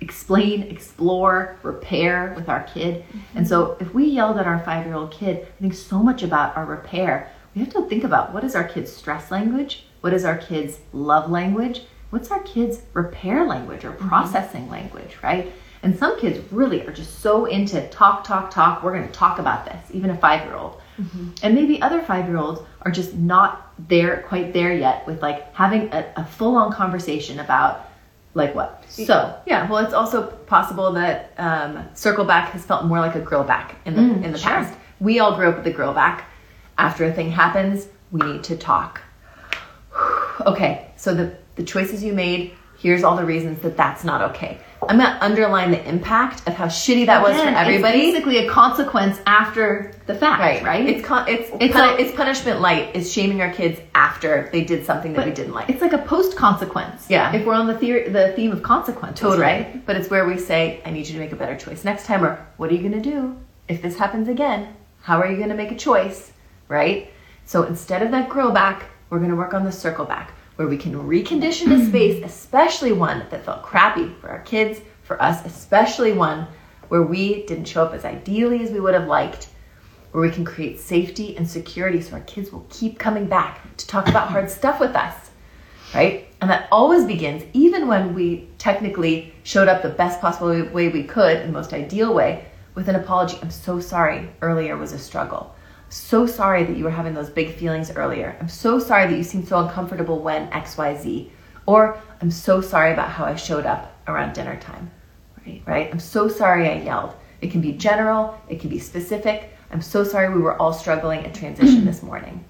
[0.00, 3.04] explain, explore, repair with our kid.
[3.04, 3.38] Mm-hmm.
[3.38, 6.22] And so if we yelled at our five year old kid, I think so much
[6.22, 7.30] about our repair.
[7.54, 9.86] We have to think about what is our kid's stress language?
[10.00, 11.82] What is our kid's love language?
[12.10, 14.08] What's our kid's repair language or mm-hmm.
[14.08, 15.52] processing language, right?
[15.82, 18.82] And some kids really are just so into talk, talk, talk.
[18.82, 20.80] We're going to talk about this, even a five year old.
[21.42, 25.54] And maybe other five year olds are just not there, quite there yet with like
[25.54, 27.90] having a, a full on conversation about
[28.34, 28.84] like what?
[28.88, 33.20] So, Yeah, well, it's also possible that um, circle back has felt more like a
[33.20, 34.50] grill back in the in the sure.
[34.50, 34.74] past.
[35.00, 36.26] We all grew up with the grill back.
[36.78, 39.00] After a thing happens, we need to talk.
[40.46, 42.54] okay, so the the choices you made.
[42.78, 44.58] Here's all the reasons that that's not okay.
[44.88, 47.98] I'm gonna underline the impact of how shitty that was for everybody.
[48.00, 50.62] It's basically a consequence after the fact, right?
[50.64, 52.96] right, It's con- it's It's it's, like- it's punishment light.
[52.96, 55.68] Is shaming our kids after they did something that we didn't like.
[55.68, 57.06] It's like a post consequence.
[57.08, 57.32] Yeah.
[57.32, 59.42] If we're on the theory, the theme of consequences, Totally.
[59.42, 59.86] right?
[59.86, 62.24] But it's where we say, I need you to make a better choice next time,
[62.24, 63.36] or what are you going to do
[63.68, 64.74] if this happens again?
[65.02, 66.32] How are you going to make a choice?
[66.68, 67.10] Right?
[67.44, 70.68] So instead of that grill back, we're going to work on the circle back, where
[70.68, 75.42] we can recondition a space, especially one that felt crappy for our kids, for us,
[75.46, 76.46] especially one
[76.88, 79.48] where we didn't show up as ideally as we would have liked,
[80.12, 83.86] where we can create safety and security so our kids will keep coming back to
[83.86, 85.30] talk about hard stuff with us
[85.94, 86.28] right?
[86.40, 91.02] And that always begins, even when we technically showed up the best possible way we
[91.02, 92.44] could, the most ideal way,
[92.76, 93.36] with an apology.
[93.42, 95.52] I'm so sorry earlier was a struggle.
[95.90, 98.36] So sorry that you were having those big feelings earlier.
[98.40, 101.30] I'm so sorry that you seemed so uncomfortable when XYZ.
[101.66, 104.92] Or I'm so sorry about how I showed up around dinner time.
[105.44, 105.62] Right?
[105.66, 105.88] Right?
[105.92, 107.16] I'm so sorry I yelled.
[107.40, 109.52] It can be general, it can be specific.
[109.72, 112.44] I'm so sorry we were all struggling at transition this morning.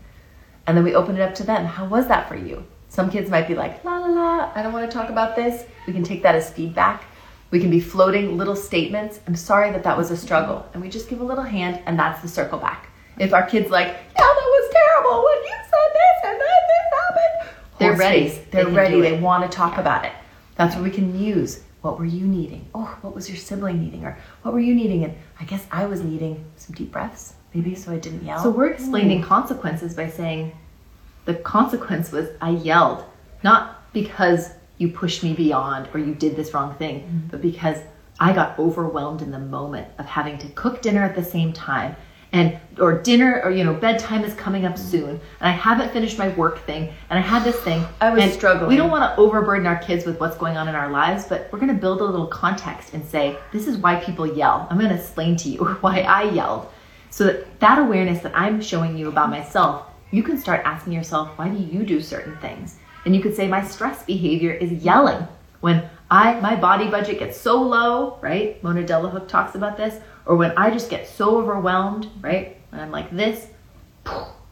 [0.67, 1.65] And then we open it up to them.
[1.65, 2.67] How was that for you?
[2.89, 5.65] Some kids might be like, la la la, I don't want to talk about this.
[5.87, 7.05] We can take that as feedback.
[7.51, 9.21] We can be floating little statements.
[9.27, 10.69] I'm sorry that that was a struggle.
[10.75, 12.90] And we just give a little hand, and that's the circle back.
[13.21, 16.87] If our kid's like, yeah, that was terrible when you said this and then this
[16.99, 18.29] happened, They're ready.
[18.31, 18.45] space.
[18.47, 19.01] They They're can ready.
[19.01, 20.13] They want to talk about it.
[20.57, 22.67] That's where we can use what were you needing?
[22.75, 24.05] Oh, what was your sibling needing?
[24.05, 25.05] Or what were you needing?
[25.05, 28.43] And I guess I was needing some deep breaths, maybe, so I didn't yell.
[28.43, 30.53] So we're explaining consequences by saying
[31.25, 33.05] the consequence was I yelled,
[33.43, 37.29] not because you pushed me beyond or you did this wrong thing, mm-hmm.
[37.29, 37.79] but because
[38.19, 41.97] I got overwhelmed in the moment of having to cook dinner at the same time
[42.33, 46.19] and or dinner or you know bedtime is coming up soon and I haven't finished
[46.19, 47.85] my work thing and I had this thing.
[48.01, 48.69] I was struggling.
[48.69, 51.49] We don't want to overburden our kids with what's going on in our lives, but
[51.53, 54.67] we're going to build a little context and say this is why people yell.
[54.71, 56.69] I'm going to explain to you why I yelled.
[57.11, 61.37] So that that awareness that I'm showing you about myself, you can start asking yourself,
[61.37, 62.79] why do you do certain things?
[63.05, 65.27] And you could say my stress behavior is yelling
[65.61, 68.63] when I my body budget gets so low, right?
[68.63, 70.01] Mona Delahooke talks about this,
[70.31, 72.57] or when I just get so overwhelmed, right?
[72.71, 73.49] When I'm like this,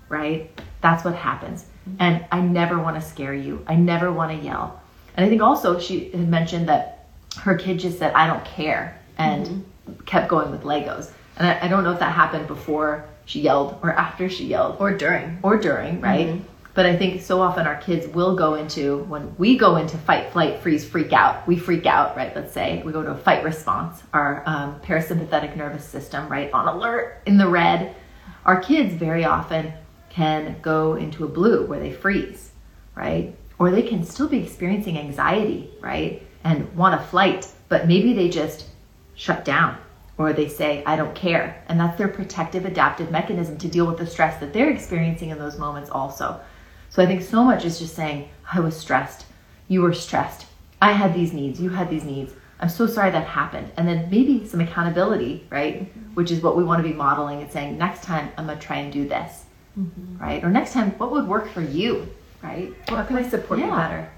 [0.09, 0.51] right?
[0.81, 1.67] That's what happens.
[1.89, 1.97] Mm-hmm.
[2.01, 3.65] And I never want to scare you.
[3.69, 4.83] I never want to yell.
[5.17, 7.07] And I think also she had mentioned that
[7.37, 10.01] her kid just said, I don't care, and mm-hmm.
[10.05, 11.13] kept going with Legos.
[11.37, 14.79] And I, I don't know if that happened before she yelled or after she yelled
[14.81, 15.39] Or during.
[15.45, 16.27] or during, right?
[16.27, 16.45] Mm-hmm.
[16.79, 20.31] But I think so often our kids will go into when we go into fight,
[20.31, 21.45] flight, freeze, freak out.
[21.45, 22.33] We freak out, right?
[22.33, 24.01] Let's say we go to a fight response.
[24.13, 27.97] Our um, parasympathetic nervous system, right, on alert in the red.
[28.45, 29.73] Our kids very often
[30.09, 32.53] can go into a blue where they freeze,
[32.95, 33.35] right?
[33.59, 38.29] Or they can still be experiencing anxiety, right, and want a flight, but maybe they
[38.29, 38.67] just
[39.17, 39.79] shut down
[40.17, 41.65] or they say, I don't care.
[41.69, 45.39] And that's their protective adaptive mechanism to deal with the stress that they're experiencing in
[45.39, 46.41] those moments, also.
[46.99, 49.27] So I think so much is just saying, I was stressed.
[49.69, 50.47] You were stressed.
[50.83, 51.61] I had these needs.
[51.61, 52.33] You had these needs.
[52.59, 53.71] I'm so sorry that happened.
[53.77, 55.83] And then maybe some accountability, right?
[55.83, 56.15] Mm-hmm.
[56.15, 58.67] Which is what we want to be modeling and saying, next time I'm going to
[58.67, 59.45] try and do this,
[59.79, 60.19] mm-hmm.
[60.19, 60.43] right?
[60.43, 62.09] Or next time, what would work for you,
[62.43, 62.75] right?
[62.89, 64.11] How can I support you better?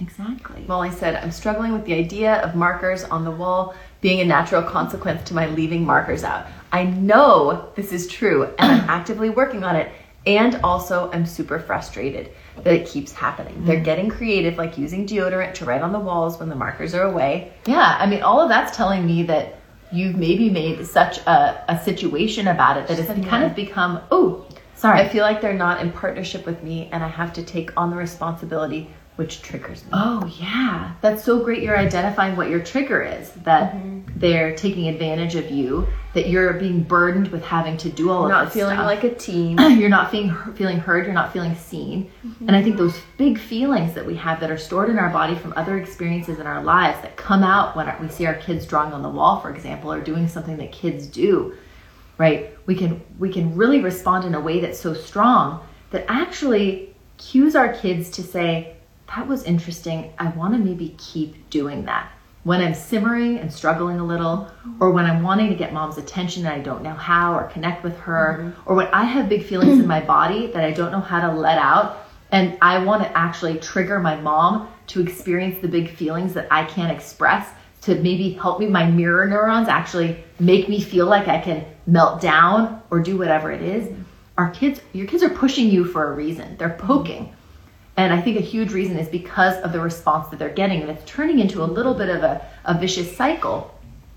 [0.00, 0.64] Exactly.
[0.66, 4.62] Molly said, I'm struggling with the idea of markers on the wall being a natural
[4.62, 6.46] consequence to my leaving markers out.
[6.72, 9.92] I know this is true and I'm actively working on it.
[10.26, 12.30] And also, I'm super frustrated
[12.62, 13.64] that it keeps happening.
[13.64, 13.84] They're mm.
[13.84, 17.52] getting creative, like using deodorant to write on the walls when the markers are away.
[17.66, 19.58] Yeah, I mean, all of that's telling me that
[19.92, 24.46] you've maybe made such a, a situation about it that it's kind of become, oh,
[24.74, 25.00] sorry.
[25.00, 27.90] I feel like they're not in partnership with me and I have to take on
[27.90, 29.90] the responsibility, which triggers me.
[29.92, 30.92] Oh, yeah.
[31.00, 31.62] That's so great.
[31.62, 34.18] You're identifying what your trigger is, that Mm-hmm.
[34.18, 38.30] they're taking advantage of you, that you're being burdened with having to do all of
[38.30, 38.86] not feeling stuff.
[38.86, 39.58] like a team.
[39.78, 42.10] you're not feeling feeling heard, you're not feeling seen.
[42.26, 42.48] Mm-hmm.
[42.48, 45.34] And I think those big feelings that we have that are stored in our body
[45.36, 48.92] from other experiences in our lives that come out when we see our kids drawing
[48.92, 51.54] on the wall, for example, or doing something that kids do,
[52.18, 52.56] right?
[52.66, 57.54] We can we can really respond in a way that's so strong that actually cues
[57.54, 58.74] our kids to say,
[59.08, 60.12] that was interesting.
[60.18, 62.10] I want to maybe keep doing that.
[62.44, 66.44] When I'm simmering and struggling a little, or when I'm wanting to get mom's attention
[66.44, 68.70] and I don't know how, or connect with her, mm-hmm.
[68.70, 71.34] or when I have big feelings in my body that I don't know how to
[71.34, 76.34] let out, and I want to actually trigger my mom to experience the big feelings
[76.34, 77.48] that I can't express,
[77.82, 82.20] to maybe help me, my mirror neurons actually make me feel like I can melt
[82.20, 83.84] down or do whatever it is.
[83.84, 84.02] Mm-hmm.
[84.36, 86.56] Our kids, your kids are pushing you for a reason.
[86.58, 87.34] They're poking.
[87.96, 90.82] And I think a huge reason is because of the response that they're getting.
[90.82, 93.70] And it's turning into a little bit of a, a vicious cycle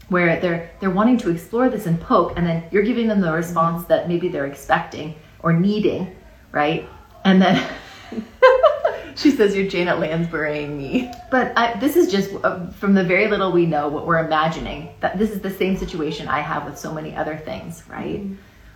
[0.10, 3.32] where they're they're wanting to explore this and poke, and then you're giving them the
[3.32, 6.16] response that maybe they're expecting or needing,
[6.52, 6.88] right?
[7.26, 7.70] And then
[9.16, 11.12] she says you're Janet Lansburying me.
[11.30, 14.96] But I, this is just uh, from the very little we know, what we're imagining.
[15.02, 18.26] That this is the same situation I have with so many other things, right?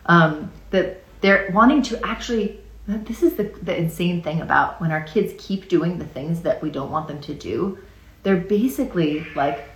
[0.07, 2.59] Um, that they're wanting to actually.
[2.99, 6.61] This is the, the insane thing about when our kids keep doing the things that
[6.61, 7.77] we don't want them to do.
[8.23, 9.69] They're basically like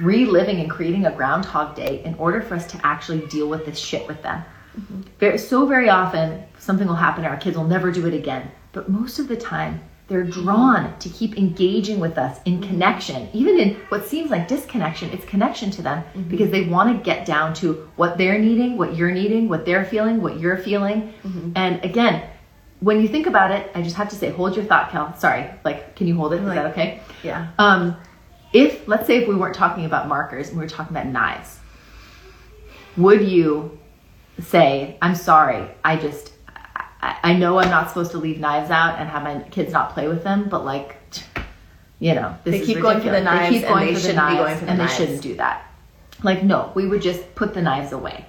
[0.00, 3.78] reliving and creating a groundhog day in order for us to actually deal with this
[3.78, 4.44] shit with them.
[4.78, 5.02] Mm-hmm.
[5.18, 8.50] Very, so very often something will happen and our kids will never do it again.
[8.72, 12.68] But most of the time, they're drawn to keep engaging with us in mm-hmm.
[12.68, 15.10] connection, even in what seems like disconnection.
[15.10, 16.28] It's connection to them mm-hmm.
[16.28, 19.84] because they want to get down to what they're needing, what you're needing, what they're
[19.84, 21.12] feeling, what you're feeling.
[21.56, 22.22] And again,
[22.86, 25.12] when you think about it, I just have to say, hold your thought, Cal.
[25.18, 26.36] Sorry, like, can you hold it?
[26.36, 27.00] Is Like- that okay?
[27.24, 27.48] Yeah.
[27.58, 27.96] Um,
[28.52, 31.58] if let's say if we weren't talking about markers and we were talking about knives,
[32.96, 33.76] would you
[34.38, 36.32] say, "I'm sorry, I just
[37.02, 39.92] I, I know I'm not supposed to leave knives out and have my kids not
[39.92, 40.96] play with them, but like,
[41.98, 44.06] you know, this They keep going for the knives They keep and going they for
[44.06, 44.92] the knives going for the and knives.
[44.98, 45.70] they shouldn't do that.
[46.22, 48.26] Like, no, we would just put the knives away.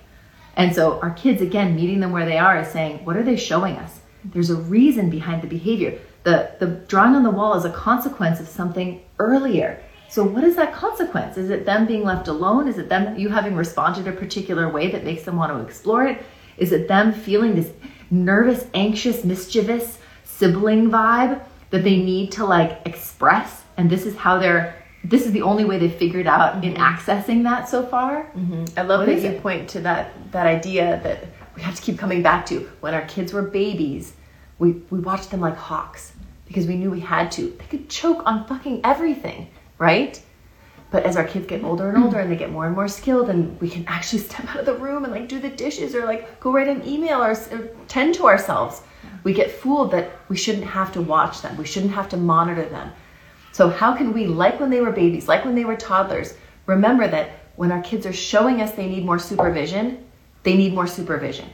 [0.56, 3.36] And so our kids, again, meeting them where they are is saying, what are they
[3.38, 4.00] showing us?
[4.34, 6.00] There's a reason behind the behavior.
[6.24, 9.82] The, the drawing on the wall is a consequence of something earlier.
[10.10, 11.38] So what is that consequence?
[11.38, 12.68] Is it them being left alone?
[12.68, 16.06] Is it them you having responded a particular way that makes them want to explore
[16.06, 16.24] it?
[16.58, 17.72] Is it them feeling this
[18.10, 23.64] nervous, anxious, mischievous sibling vibe that they need to like express?
[23.76, 26.84] And this is how they're this is the only way they've figured out in mm-hmm.
[26.84, 28.24] accessing that so far.
[28.36, 28.66] Mm-hmm.
[28.78, 29.42] I love What that you it?
[29.42, 31.26] point to that that idea that
[31.56, 32.70] we have to keep coming back to.
[32.80, 34.14] When our kids were babies,
[34.60, 36.14] we we watched them like hawks
[36.48, 37.50] because we knew we had to.
[37.58, 40.22] They could choke on fucking everything, right?
[40.90, 43.30] But as our kids get older and older and they get more and more skilled
[43.30, 46.06] and we can actually step out of the room and like do the dishes or
[46.06, 48.82] like go write an email or, or tend to ourselves,
[49.24, 51.58] we get fooled that we shouldn't have to watch them.
[51.58, 52.92] We shouldn't have to monitor them.
[53.52, 56.36] So, how can we, like when they were babies, like when they were toddlers,
[56.68, 60.06] remember that when our kids are showing us they need more supervision,
[60.44, 61.50] they need more supervision,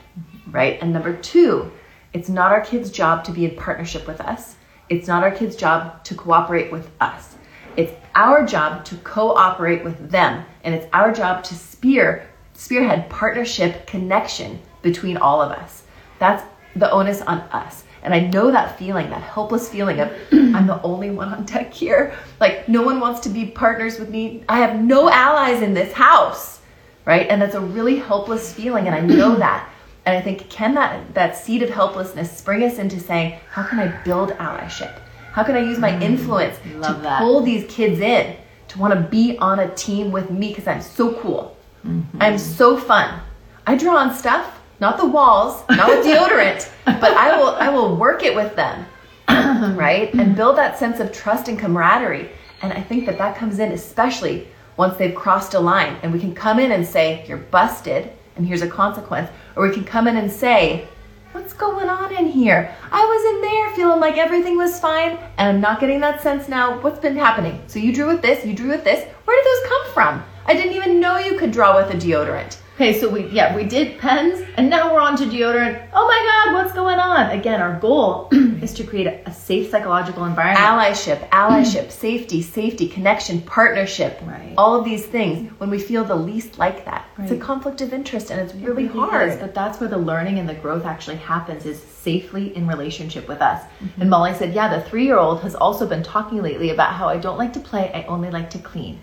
[0.52, 0.78] right?
[0.82, 1.72] And number two,
[2.14, 4.56] it's not our kids' job to be in partnership with us.
[4.90, 7.36] It's not our kids' job to cooperate with us.
[7.76, 13.88] It's our job to cooperate with them, and it's our job to spear spearhead partnership
[13.88, 15.84] connection between all of us.
[16.20, 16.44] That's
[16.76, 17.84] the onus on us.
[18.04, 21.74] And I know that feeling, that helpless feeling of I'm the only one on deck
[21.74, 22.14] here.
[22.40, 24.44] Like no one wants to be partners with me.
[24.50, 26.60] I have no allies in this house.
[27.06, 27.28] Right?
[27.30, 29.70] And that's a really helpless feeling and I know that.
[30.06, 33.80] And I think can that that seed of helplessness spring us into saying, how can
[33.80, 35.00] I build allyship?
[35.32, 37.20] How can I use my mm, influence to that.
[37.20, 38.36] pull these kids in
[38.68, 41.58] to want to be on a team with me because I'm so cool.
[41.86, 42.22] Mm-hmm.
[42.22, 43.20] I'm so fun.
[43.66, 47.96] I draw on stuff, not the walls, not with deodorant, but I will I will
[47.96, 48.86] work it with them,
[49.78, 50.14] right?
[50.14, 52.30] And build that sense of trust and camaraderie.
[52.62, 54.48] And I think that that comes in especially
[54.78, 58.46] once they've crossed a line, and we can come in and say you're busted, and
[58.46, 60.88] here's a consequence, or we can come in and say.
[61.34, 62.76] What's going on in here?
[62.92, 66.48] I was in there feeling like everything was fine, and I'm not getting that sense
[66.48, 66.80] now.
[66.82, 67.60] What's been happening?
[67.66, 69.04] So you drew with this, you drew with this.
[69.26, 70.24] Where did those come from?
[70.46, 72.58] I didn't even know you could draw with a deodorant.
[72.76, 75.88] Okay, so we yeah we did pens, and now we're on to deodorant.
[75.94, 77.30] Oh my God, what's going on?
[77.30, 78.30] Again, our goal
[78.64, 80.66] is to create a, a safe psychological environment.
[80.66, 84.20] Allyship, allyship, safety, safety, connection, partnership.
[84.24, 84.56] Right.
[84.58, 87.06] All of these things when we feel the least like that.
[87.20, 89.30] It's a conflict of interest and it's really, It really hard.
[89.30, 93.28] is, but that's where the learning and the growth actually happens is safely in relationship
[93.28, 93.62] with us.
[93.62, 94.02] Mm-hmm.
[94.02, 97.08] And Molly said, Yeah, the three year old has also been talking lately about how
[97.08, 99.00] I don't like to play, I only like to clean.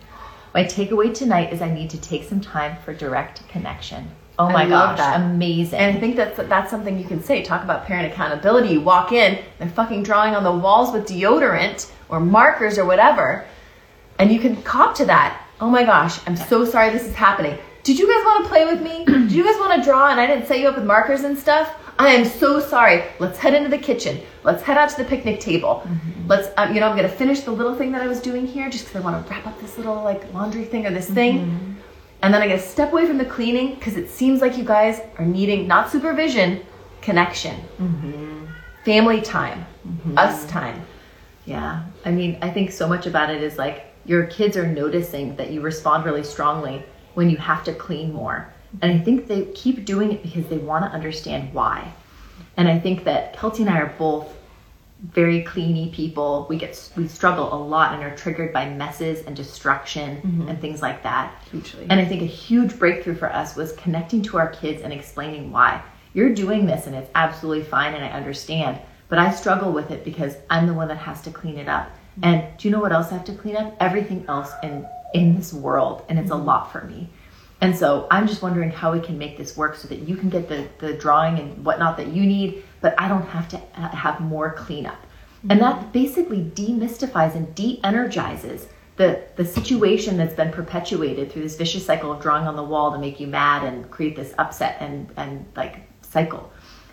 [0.53, 4.11] My takeaway tonight is I need to take some time for direct connection.
[4.39, 5.21] Oh my gosh, that.
[5.21, 5.79] amazing.
[5.79, 7.43] And I think that's that's something you can say.
[7.43, 8.71] Talk about parent accountability.
[8.71, 13.45] You walk in, they're fucking drawing on the walls with deodorant or markers or whatever,
[14.19, 15.41] and you can cop to that.
[15.61, 17.59] Oh my gosh, I'm so sorry this is happening.
[17.83, 19.05] Did you guys want to play with me?
[19.07, 21.39] Did you guys want to draw and I didn't set you up with markers and
[21.39, 21.69] stuff?
[22.01, 23.05] I am so sorry.
[23.19, 24.23] Let's head into the kitchen.
[24.43, 25.83] Let's head out to the picnic table.
[25.85, 26.29] Mm-hmm.
[26.29, 28.71] Let's, um, you know, I'm gonna finish the little thing that I was doing here
[28.71, 31.15] just because I want to wrap up this little like laundry thing or this mm-hmm.
[31.15, 31.77] thing.
[32.23, 35.03] And then I gotta step away from the cleaning because it seems like you guys
[35.19, 36.65] are needing not supervision,
[37.03, 38.47] connection, mm-hmm.
[38.83, 39.67] family time,
[40.17, 40.83] us time.
[41.45, 41.85] Yeah.
[42.07, 45.51] I mean, I think so much about it is like your kids are noticing that
[45.51, 46.83] you respond really strongly
[47.13, 48.51] when you have to clean more.
[48.83, 51.93] And I think they keep doing it because they want to understand why.
[52.57, 54.37] And I think that Kelty and I are both
[55.03, 56.47] very cleany people.
[56.49, 60.49] We get we struggle a lot and are triggered by messes and destruction mm-hmm.
[60.49, 61.35] and things like that.
[61.51, 61.87] Hugely.
[61.89, 65.51] And I think a huge breakthrough for us was connecting to our kids and explaining
[65.51, 65.83] why.
[66.13, 70.05] You're doing this and it's absolutely fine and I understand, but I struggle with it
[70.05, 71.87] because I'm the one that has to clean it up.
[71.89, 72.25] Mm-hmm.
[72.25, 73.77] And do you know what else I have to clean up?
[73.81, 76.47] Everything else in in this world and it's a mm-hmm.
[76.47, 77.09] lot for me.
[77.61, 80.31] And so I'm just wondering how we can make this work so that you can
[80.31, 83.89] get the, the drawing and whatnot that you need, but I don't have to uh,
[83.89, 84.99] have more cleanup.
[85.49, 91.57] And that basically demystifies and de energizes the, the situation that's been perpetuated through this
[91.57, 94.77] vicious cycle of drawing on the wall to make you mad and create this upset
[94.81, 96.53] and, and like cycle.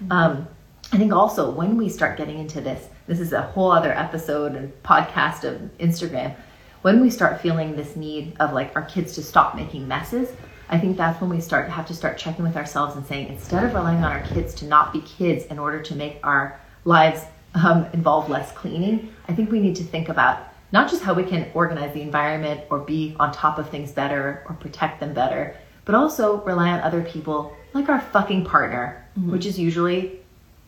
[0.10, 0.48] Um,
[0.94, 4.56] I think also when we start getting into this, this is a whole other episode
[4.56, 6.34] and podcast of Instagram.
[6.82, 10.30] When we start feeling this need of like our kids to stop making messes,
[10.70, 13.64] I think that's when we start have to start checking with ourselves and saying instead
[13.64, 17.22] of relying on our kids to not be kids in order to make our lives
[17.56, 20.40] um, involve less cleaning, I think we need to think about
[20.72, 24.44] not just how we can organize the environment or be on top of things better
[24.50, 25.56] or protect them better,
[25.86, 30.20] but also rely on other people like our fucking partner, which is usually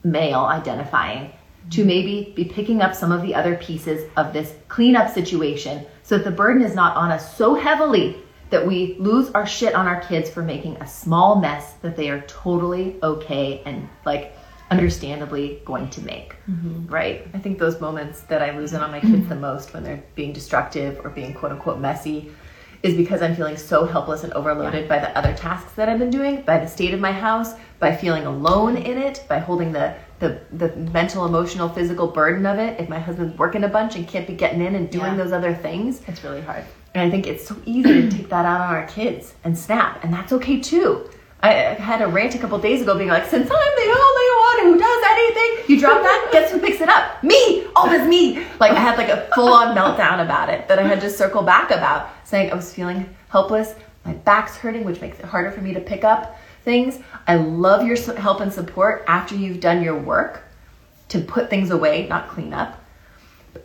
[0.03, 1.31] male identifying
[1.71, 6.17] to maybe be picking up some of the other pieces of this cleanup situation so
[6.17, 8.17] that the burden is not on us so heavily
[8.49, 12.09] that we lose our shit on our kids for making a small mess that they
[12.09, 14.35] are totally okay and like
[14.71, 16.85] understandably going to make mm-hmm.
[16.87, 17.27] right?
[17.33, 20.03] I think those moments that I lose it on my kids the most when they're
[20.15, 22.31] being destructive or being quote unquote messy
[22.81, 26.09] is because I'm feeling so helpless and overloaded by the other tasks that I've been
[26.09, 29.95] doing, by the state of my house, by feeling alone in it, by holding the
[30.19, 32.79] the the mental, emotional, physical burden of it.
[32.79, 35.15] If my husband's working a bunch and can't be getting in and doing Yeah.
[35.23, 36.63] those other things, It's really hard.
[36.93, 40.03] and I think it's so easy to take that out on our kids and snap,
[40.03, 41.09] and that's okay too.
[41.41, 44.29] I had a rant a couple days ago being like, since I'm the only
[44.67, 47.23] one who does anything, you drop that, guess who picks it up?
[47.23, 47.65] Me!
[47.77, 48.45] Always me!
[48.59, 51.41] Like I had like a full on meltdown about it that I had to circle
[51.41, 55.61] back about, saying I was feeling helpless, my back's hurting, which makes it harder for
[55.61, 56.37] me to pick up
[56.69, 56.99] things.
[57.25, 60.43] I love your help and support after you've done your work
[61.07, 62.79] to put things away, not clean up.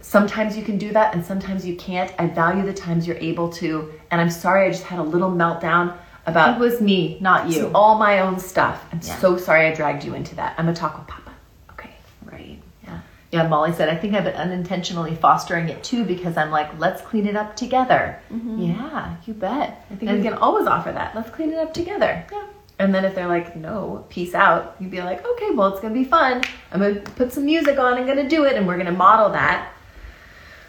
[0.00, 2.10] Sometimes you can do that and sometimes you can't.
[2.18, 3.92] I value the times you're able to.
[4.10, 5.94] And I'm sorry I just had a little meltdown
[6.26, 7.70] about It was me, not you.
[7.74, 8.82] all my own stuff.
[8.90, 9.16] I'm Yeah.
[9.18, 10.54] so sorry I dragged you into that.
[10.56, 11.30] I'm talk with Papa.
[11.72, 11.90] Okay,
[12.24, 12.58] right.
[12.84, 13.00] Yeah.
[13.30, 17.02] Yeah, Molly said, I think I've been unintentionally fostering it too because I'm like, let's
[17.02, 18.18] clean it up together.
[18.32, 18.62] Mm-hmm.
[18.62, 19.84] Yeah, you bet.
[19.90, 21.14] I think And- we can always offer that.
[21.14, 22.24] Let's clean it up together.
[22.32, 22.44] Yeah.
[22.78, 25.94] And then if they're like, no, peace out, you'd be like, okay, well, it's gonna
[25.94, 26.42] be fun.
[26.72, 29.70] I'm gonna put some music on and gonna do it, and we're gonna model that.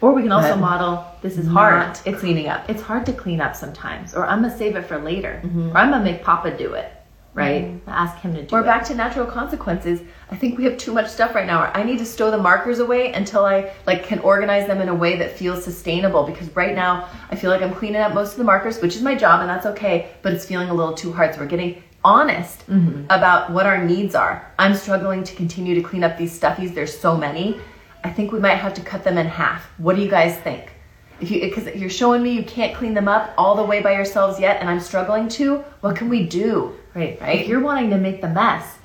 [0.00, 1.98] Or we can also But model, this is hard.
[2.04, 2.68] It's cleaning up.
[2.70, 5.70] it's hard to clean up sometimes, or I'm gonna save it for later, Mm-hmm.
[5.70, 6.92] or I'm gonna make Papa do it,
[7.34, 7.72] right?
[7.88, 8.64] Ask him to do Or it.
[8.64, 10.00] back to natural consequences.
[10.30, 11.60] I think we have too much stuff right now.
[11.60, 14.88] Where I need to stow the markers away until I like can organize them in
[14.90, 16.24] a way that feels sustainable.
[16.24, 19.02] Because right now I feel like I'm cleaning up most of the markers, which is
[19.02, 20.10] my job, and that's okay.
[20.22, 21.34] But it's feeling a little too hard.
[21.34, 23.04] So we're getting honest mm-hmm.
[23.10, 24.48] about what our needs are.
[24.60, 26.72] I'm struggling to continue to clean up these stuffies.
[26.72, 27.60] There's so many.
[28.04, 29.64] I think we might have to cut them in half.
[29.78, 30.72] What do you guys think?
[31.20, 33.92] If you because you're showing me you can't clean them up all the way by
[33.92, 35.64] yourselves yet, and I'm struggling to.
[35.80, 36.76] What can we do?
[36.94, 37.20] Right.
[37.20, 37.40] Right.
[37.40, 38.78] If you're wanting to make the mess,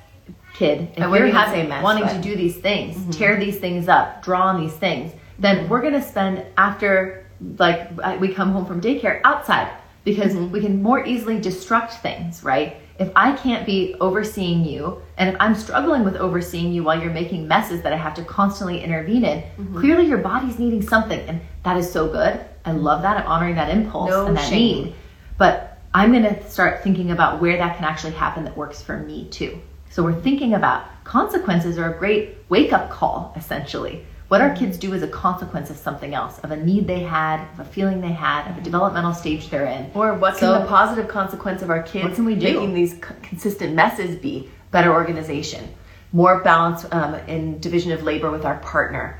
[0.54, 2.96] kid, if I you're wouldn't even have- say mess, wanting but- to do these things,
[2.96, 3.10] mm-hmm.
[3.10, 5.68] tear these things up, draw on these things, then mm-hmm.
[5.68, 7.24] we're going to spend after
[7.58, 9.68] like uh, we come home from daycare outside
[10.04, 12.76] because we can more easily destruct things, right?
[12.98, 17.12] If I can't be overseeing you and if I'm struggling with overseeing you while you're
[17.12, 19.78] making messes that I have to constantly intervene in, mm-hmm.
[19.78, 22.40] clearly your body's needing something and that is so good.
[22.64, 23.16] I love that.
[23.16, 24.84] I'm honoring that impulse No and that shame.
[24.84, 24.94] need.
[25.38, 28.98] But I'm going to start thinking about where that can actually happen that works for
[28.98, 29.60] me too.
[29.90, 34.06] So we're thinking about consequences are a great wake up call, essentially.
[34.32, 37.46] What our kids do is a consequence of something else, of a need they had,
[37.52, 39.90] of a feeling they had, of a developmental stage they're in.
[39.92, 42.46] Or what So- can the positive consequence of our kids What can we do?
[42.46, 44.48] making these consistent messes be?
[44.70, 45.68] Better organization,
[46.14, 49.18] more balance um, in division of labor with our partner,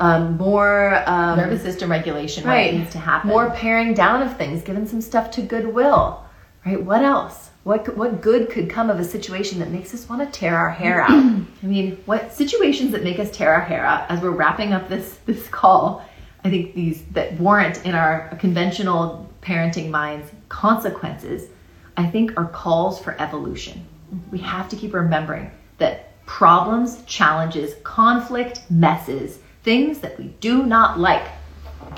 [0.00, 3.28] um, more um, Nervous system regulation, right, right needs to happen.
[3.28, 6.24] More paring down of things, giving some stuff to goodwill,
[6.64, 6.82] right?
[6.82, 7.43] What else?
[7.64, 10.70] What what good could come of a situation that makes us want to tear our
[10.70, 11.10] hair out?
[11.62, 14.88] I mean, what situations that make us tear our hair out as we're wrapping up
[14.88, 16.04] this this call?
[16.44, 21.48] I think these that warrant in our conventional parenting minds consequences.
[21.96, 23.86] I think are calls for evolution.
[24.30, 30.98] We have to keep remembering that problems, challenges, conflict, messes, things that we do not
[30.98, 31.26] like,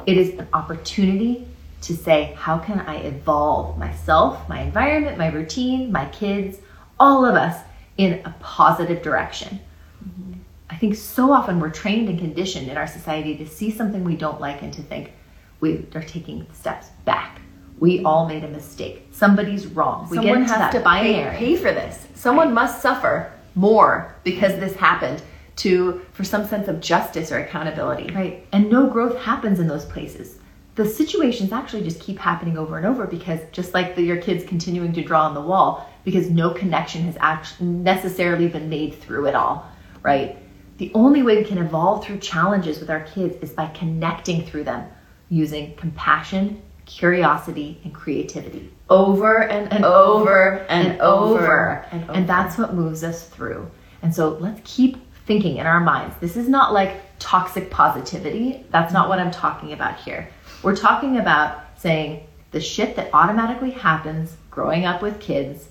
[0.05, 1.49] it is an opportunity
[1.87, 6.59] to say, how can I evolve myself, my environment, my routine, my kids,
[6.99, 7.62] all of us
[7.97, 9.61] in a positive direction?
[10.05, 10.32] Mm-hmm.
[10.68, 14.16] I think so often we're trained and conditioned in our society to see something we
[14.16, 15.12] don't like and to think
[15.61, 17.41] we are taking steps back.
[17.78, 19.07] We all made a mistake.
[19.12, 20.09] Somebody's wrong.
[20.11, 21.37] We Someone has to pay, binary.
[21.37, 22.07] pay for this.
[22.14, 25.22] Someone must suffer more because this happened
[25.57, 28.12] to for some sense of justice or accountability.
[28.12, 28.47] Right.
[28.53, 30.39] And no growth happens in those places.
[30.77, 34.45] The situations actually just keep happening over and over because just like the, your kids
[34.45, 39.27] continuing to draw on the wall, because no connection has actually necessarily been made through
[39.27, 39.70] it all,
[40.03, 40.39] right?
[40.79, 44.64] The only way we can evolve through challenges with our kids is by connecting through
[44.64, 44.89] them
[45.31, 51.43] using compassion, curiosity, and creativity over and, And over over and, and over.
[51.43, 53.68] over and And, that's what moves us through.
[54.03, 56.14] And so let's keep thinking in our minds.
[56.20, 58.64] This is not like toxic positivity.
[58.70, 60.29] That's not what I'm talking about here.
[60.63, 65.69] We're talking about saying the shit that automatically happens growing up with kids,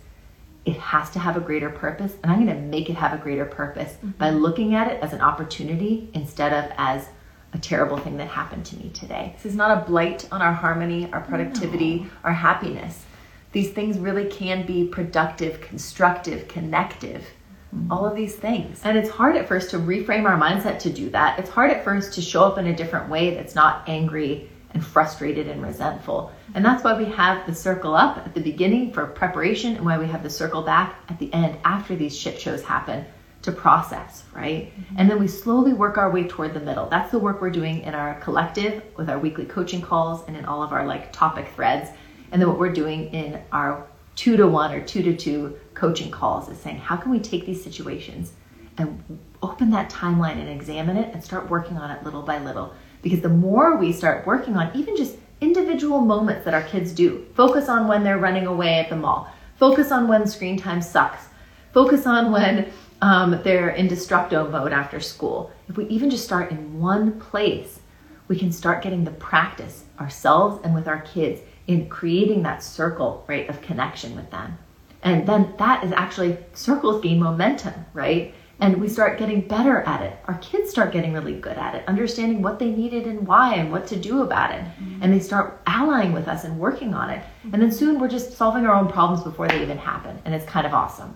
[0.66, 2.14] it has to have a greater purpose.
[2.22, 4.12] And I'm going to make it have a greater purpose mm-hmm.
[4.12, 7.10] by looking at it as an opportunity instead of as
[7.54, 9.34] a terrible thing that happened to me today.
[9.36, 13.06] This is not a blight on our harmony, our productivity, our happiness.
[13.52, 17.26] These things really can be productive, constructive, connective.
[17.74, 17.92] Mm-hmm.
[17.92, 18.82] All of these things.
[18.84, 21.40] And it's hard at first to reframe our mindset to do that.
[21.40, 24.86] It's hard at first to show up in a different way that's not angry and
[24.86, 26.32] frustrated and resentful.
[26.54, 29.98] And that's why we have the circle up at the beginning for preparation and why
[29.98, 33.06] we have the circle back at the end after these shit shows happen
[33.42, 34.72] to process, right?
[34.72, 34.96] Mm-hmm.
[34.98, 36.88] And then we slowly work our way toward the middle.
[36.90, 40.46] That's the work we're doing in our collective with our weekly coaching calls and in
[40.46, 41.90] all of our like topic threads.
[42.32, 46.12] And then what we're doing in our two to one or two to two coaching
[46.12, 48.34] calls is saying, how can we take these situations
[48.78, 52.74] and open that timeline and examine it and start working on it little by little.
[53.06, 57.24] Because the more we start working on even just individual moments that our kids do,
[57.36, 61.28] focus on when they're running away at the mall, focus on when screen time sucks,
[61.72, 62.72] focus on when
[63.04, 65.52] um, they're in destructo mode after school.
[65.70, 67.80] If we even just start in one place,
[68.28, 73.24] we can start getting the practice ourselves and with our kids in creating that circle,
[73.28, 74.58] right, of connection with them.
[75.04, 78.34] And then that is actually circles gain momentum, right?
[78.60, 80.18] And we start getting better at it.
[80.26, 83.72] Our kids start getting really good at it, understanding what they needed and why and
[83.72, 84.62] what to do about it.
[84.62, 85.04] Mm-hmm.
[85.04, 87.24] And they start allying with us and working on it.
[87.52, 90.18] And then soon we're just solving our own problems before they even happen.
[90.24, 91.16] And it's kind of awesome.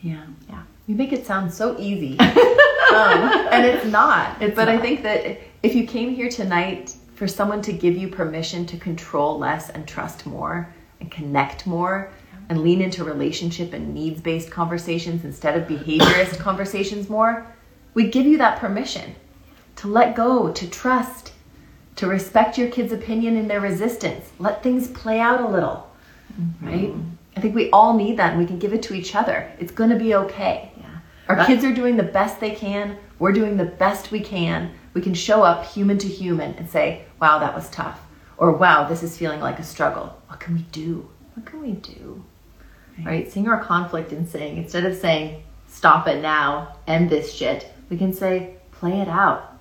[0.00, 0.24] Yeah.
[0.48, 0.62] Yeah.
[0.86, 2.18] You make it sound so easy.
[2.20, 2.28] um,
[3.50, 4.40] and it's not.
[4.40, 4.76] It's but not.
[4.76, 8.78] I think that if you came here tonight for someone to give you permission to
[8.78, 12.12] control less and trust more and connect more
[12.48, 17.46] and lean into relationship and needs based conversations instead of behaviorist conversations more,
[17.94, 19.14] we give you that permission
[19.76, 21.32] to let go, to trust,
[21.96, 24.30] to respect your kid's opinion and their resistance.
[24.38, 25.90] Let things play out a little,
[26.40, 26.66] mm-hmm.
[26.66, 26.94] right?
[27.36, 29.52] I think we all need that and we can give it to each other.
[29.58, 30.72] It's going to be okay.
[30.76, 30.98] Yeah.
[31.28, 32.96] Our kids are doing the best they can.
[33.18, 34.72] We're doing the best we can.
[34.94, 38.00] We can show up human to human and say, wow, that was tough.
[38.36, 40.20] Or wow, this is feeling like a struggle.
[40.26, 41.08] What can we do?
[41.34, 42.24] What can we do?
[42.98, 43.06] Right?
[43.06, 43.32] right?
[43.32, 47.96] Seeing our conflict and saying, instead of saying, stop it now, end this shit, we
[47.96, 49.54] can say, play it out.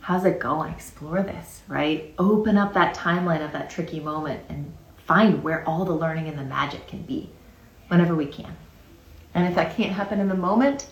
[0.00, 0.72] How's it going?
[0.72, 2.12] Explore this, right?
[2.18, 4.72] Open up that timeline of that tricky moment and
[5.06, 7.30] find where all the learning and the magic can be
[7.88, 8.56] whenever we can.
[9.34, 10.86] And if that can't happen in the moment,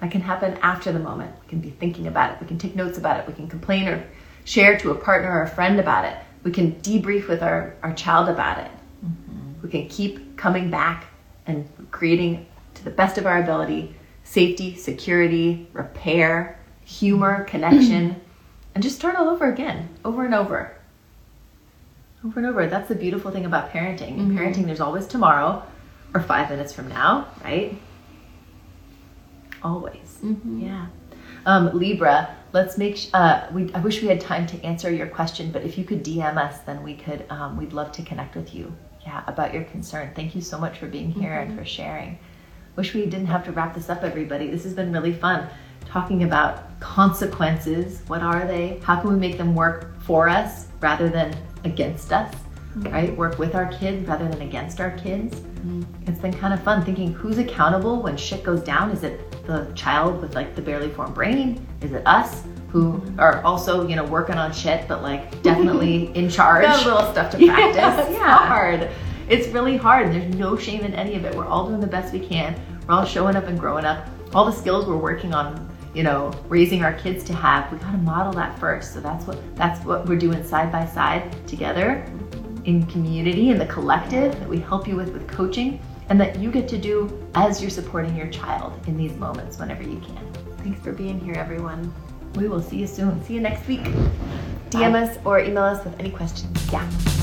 [0.00, 1.34] that can happen after the moment.
[1.42, 2.40] We can be thinking about it.
[2.40, 3.26] We can take notes about it.
[3.26, 4.04] We can complain or
[4.44, 6.16] share to a partner or a friend about it.
[6.42, 8.70] We can debrief with our, our child about it.
[9.04, 9.62] Mm-hmm.
[9.62, 11.08] We can keep coming back
[11.46, 18.20] and creating to the best of our ability safety, security, repair, humor, connection,
[18.74, 20.78] and just start all over again, over and over
[22.24, 22.66] over and over.
[22.66, 24.18] That's the beautiful thing about parenting.
[24.18, 24.38] In mm-hmm.
[24.38, 25.62] parenting, there's always tomorrow
[26.14, 27.76] or five minutes from now, right?
[29.62, 30.18] Always.
[30.22, 30.60] Mm-hmm.
[30.66, 30.86] Yeah.
[31.46, 32.96] Um, Libra, let's make.
[32.96, 35.84] Sh- uh, we, I wish we had time to answer your question, but if you
[35.84, 37.24] could DM us, then we could.
[37.30, 38.74] Um, we'd love to connect with you.
[39.08, 40.12] Yeah, about your concern.
[40.14, 41.52] Thank you so much for being here mm-hmm.
[41.52, 42.18] and for sharing.
[42.76, 44.50] Wish we didn't have to wrap this up, everybody.
[44.50, 45.48] This has been really fun
[45.86, 48.02] talking about consequences.
[48.08, 48.78] What are they?
[48.82, 51.34] How can we make them work for us rather than
[51.64, 52.82] against us, mm-hmm.
[52.92, 53.16] right?
[53.16, 55.36] Work with our kids rather than against our kids.
[55.36, 55.84] Mm-hmm.
[56.06, 58.90] It's been kind of fun thinking who's accountable when shit goes down.
[58.90, 61.66] Is it the child with like the barely formed brain?
[61.80, 66.28] Is it us who are also, you know, working on shit, but like definitely in
[66.28, 66.64] charge?
[66.64, 67.76] Got a little stuff to practice.
[67.76, 68.46] Yeah, it's yeah.
[68.46, 68.90] hard.
[69.28, 70.12] It's really hard.
[70.12, 71.34] There's no shame in any of it.
[71.34, 72.58] We're all doing the best we can.
[72.86, 74.08] We're all showing up and growing up.
[74.34, 77.92] All the skills we're working on you know raising our kids to have we got
[77.92, 82.04] to model that first so that's what that's what we're doing side by side together
[82.64, 86.50] in community in the collective that we help you with with coaching and that you
[86.50, 90.80] get to do as you're supporting your child in these moments whenever you can thanks
[90.82, 91.92] for being here everyone
[92.34, 93.22] we will see you soon.
[93.24, 93.84] See you next week.
[94.70, 95.02] Dm Bye.
[95.02, 96.72] us or email us with any questions.
[96.72, 97.17] Yeah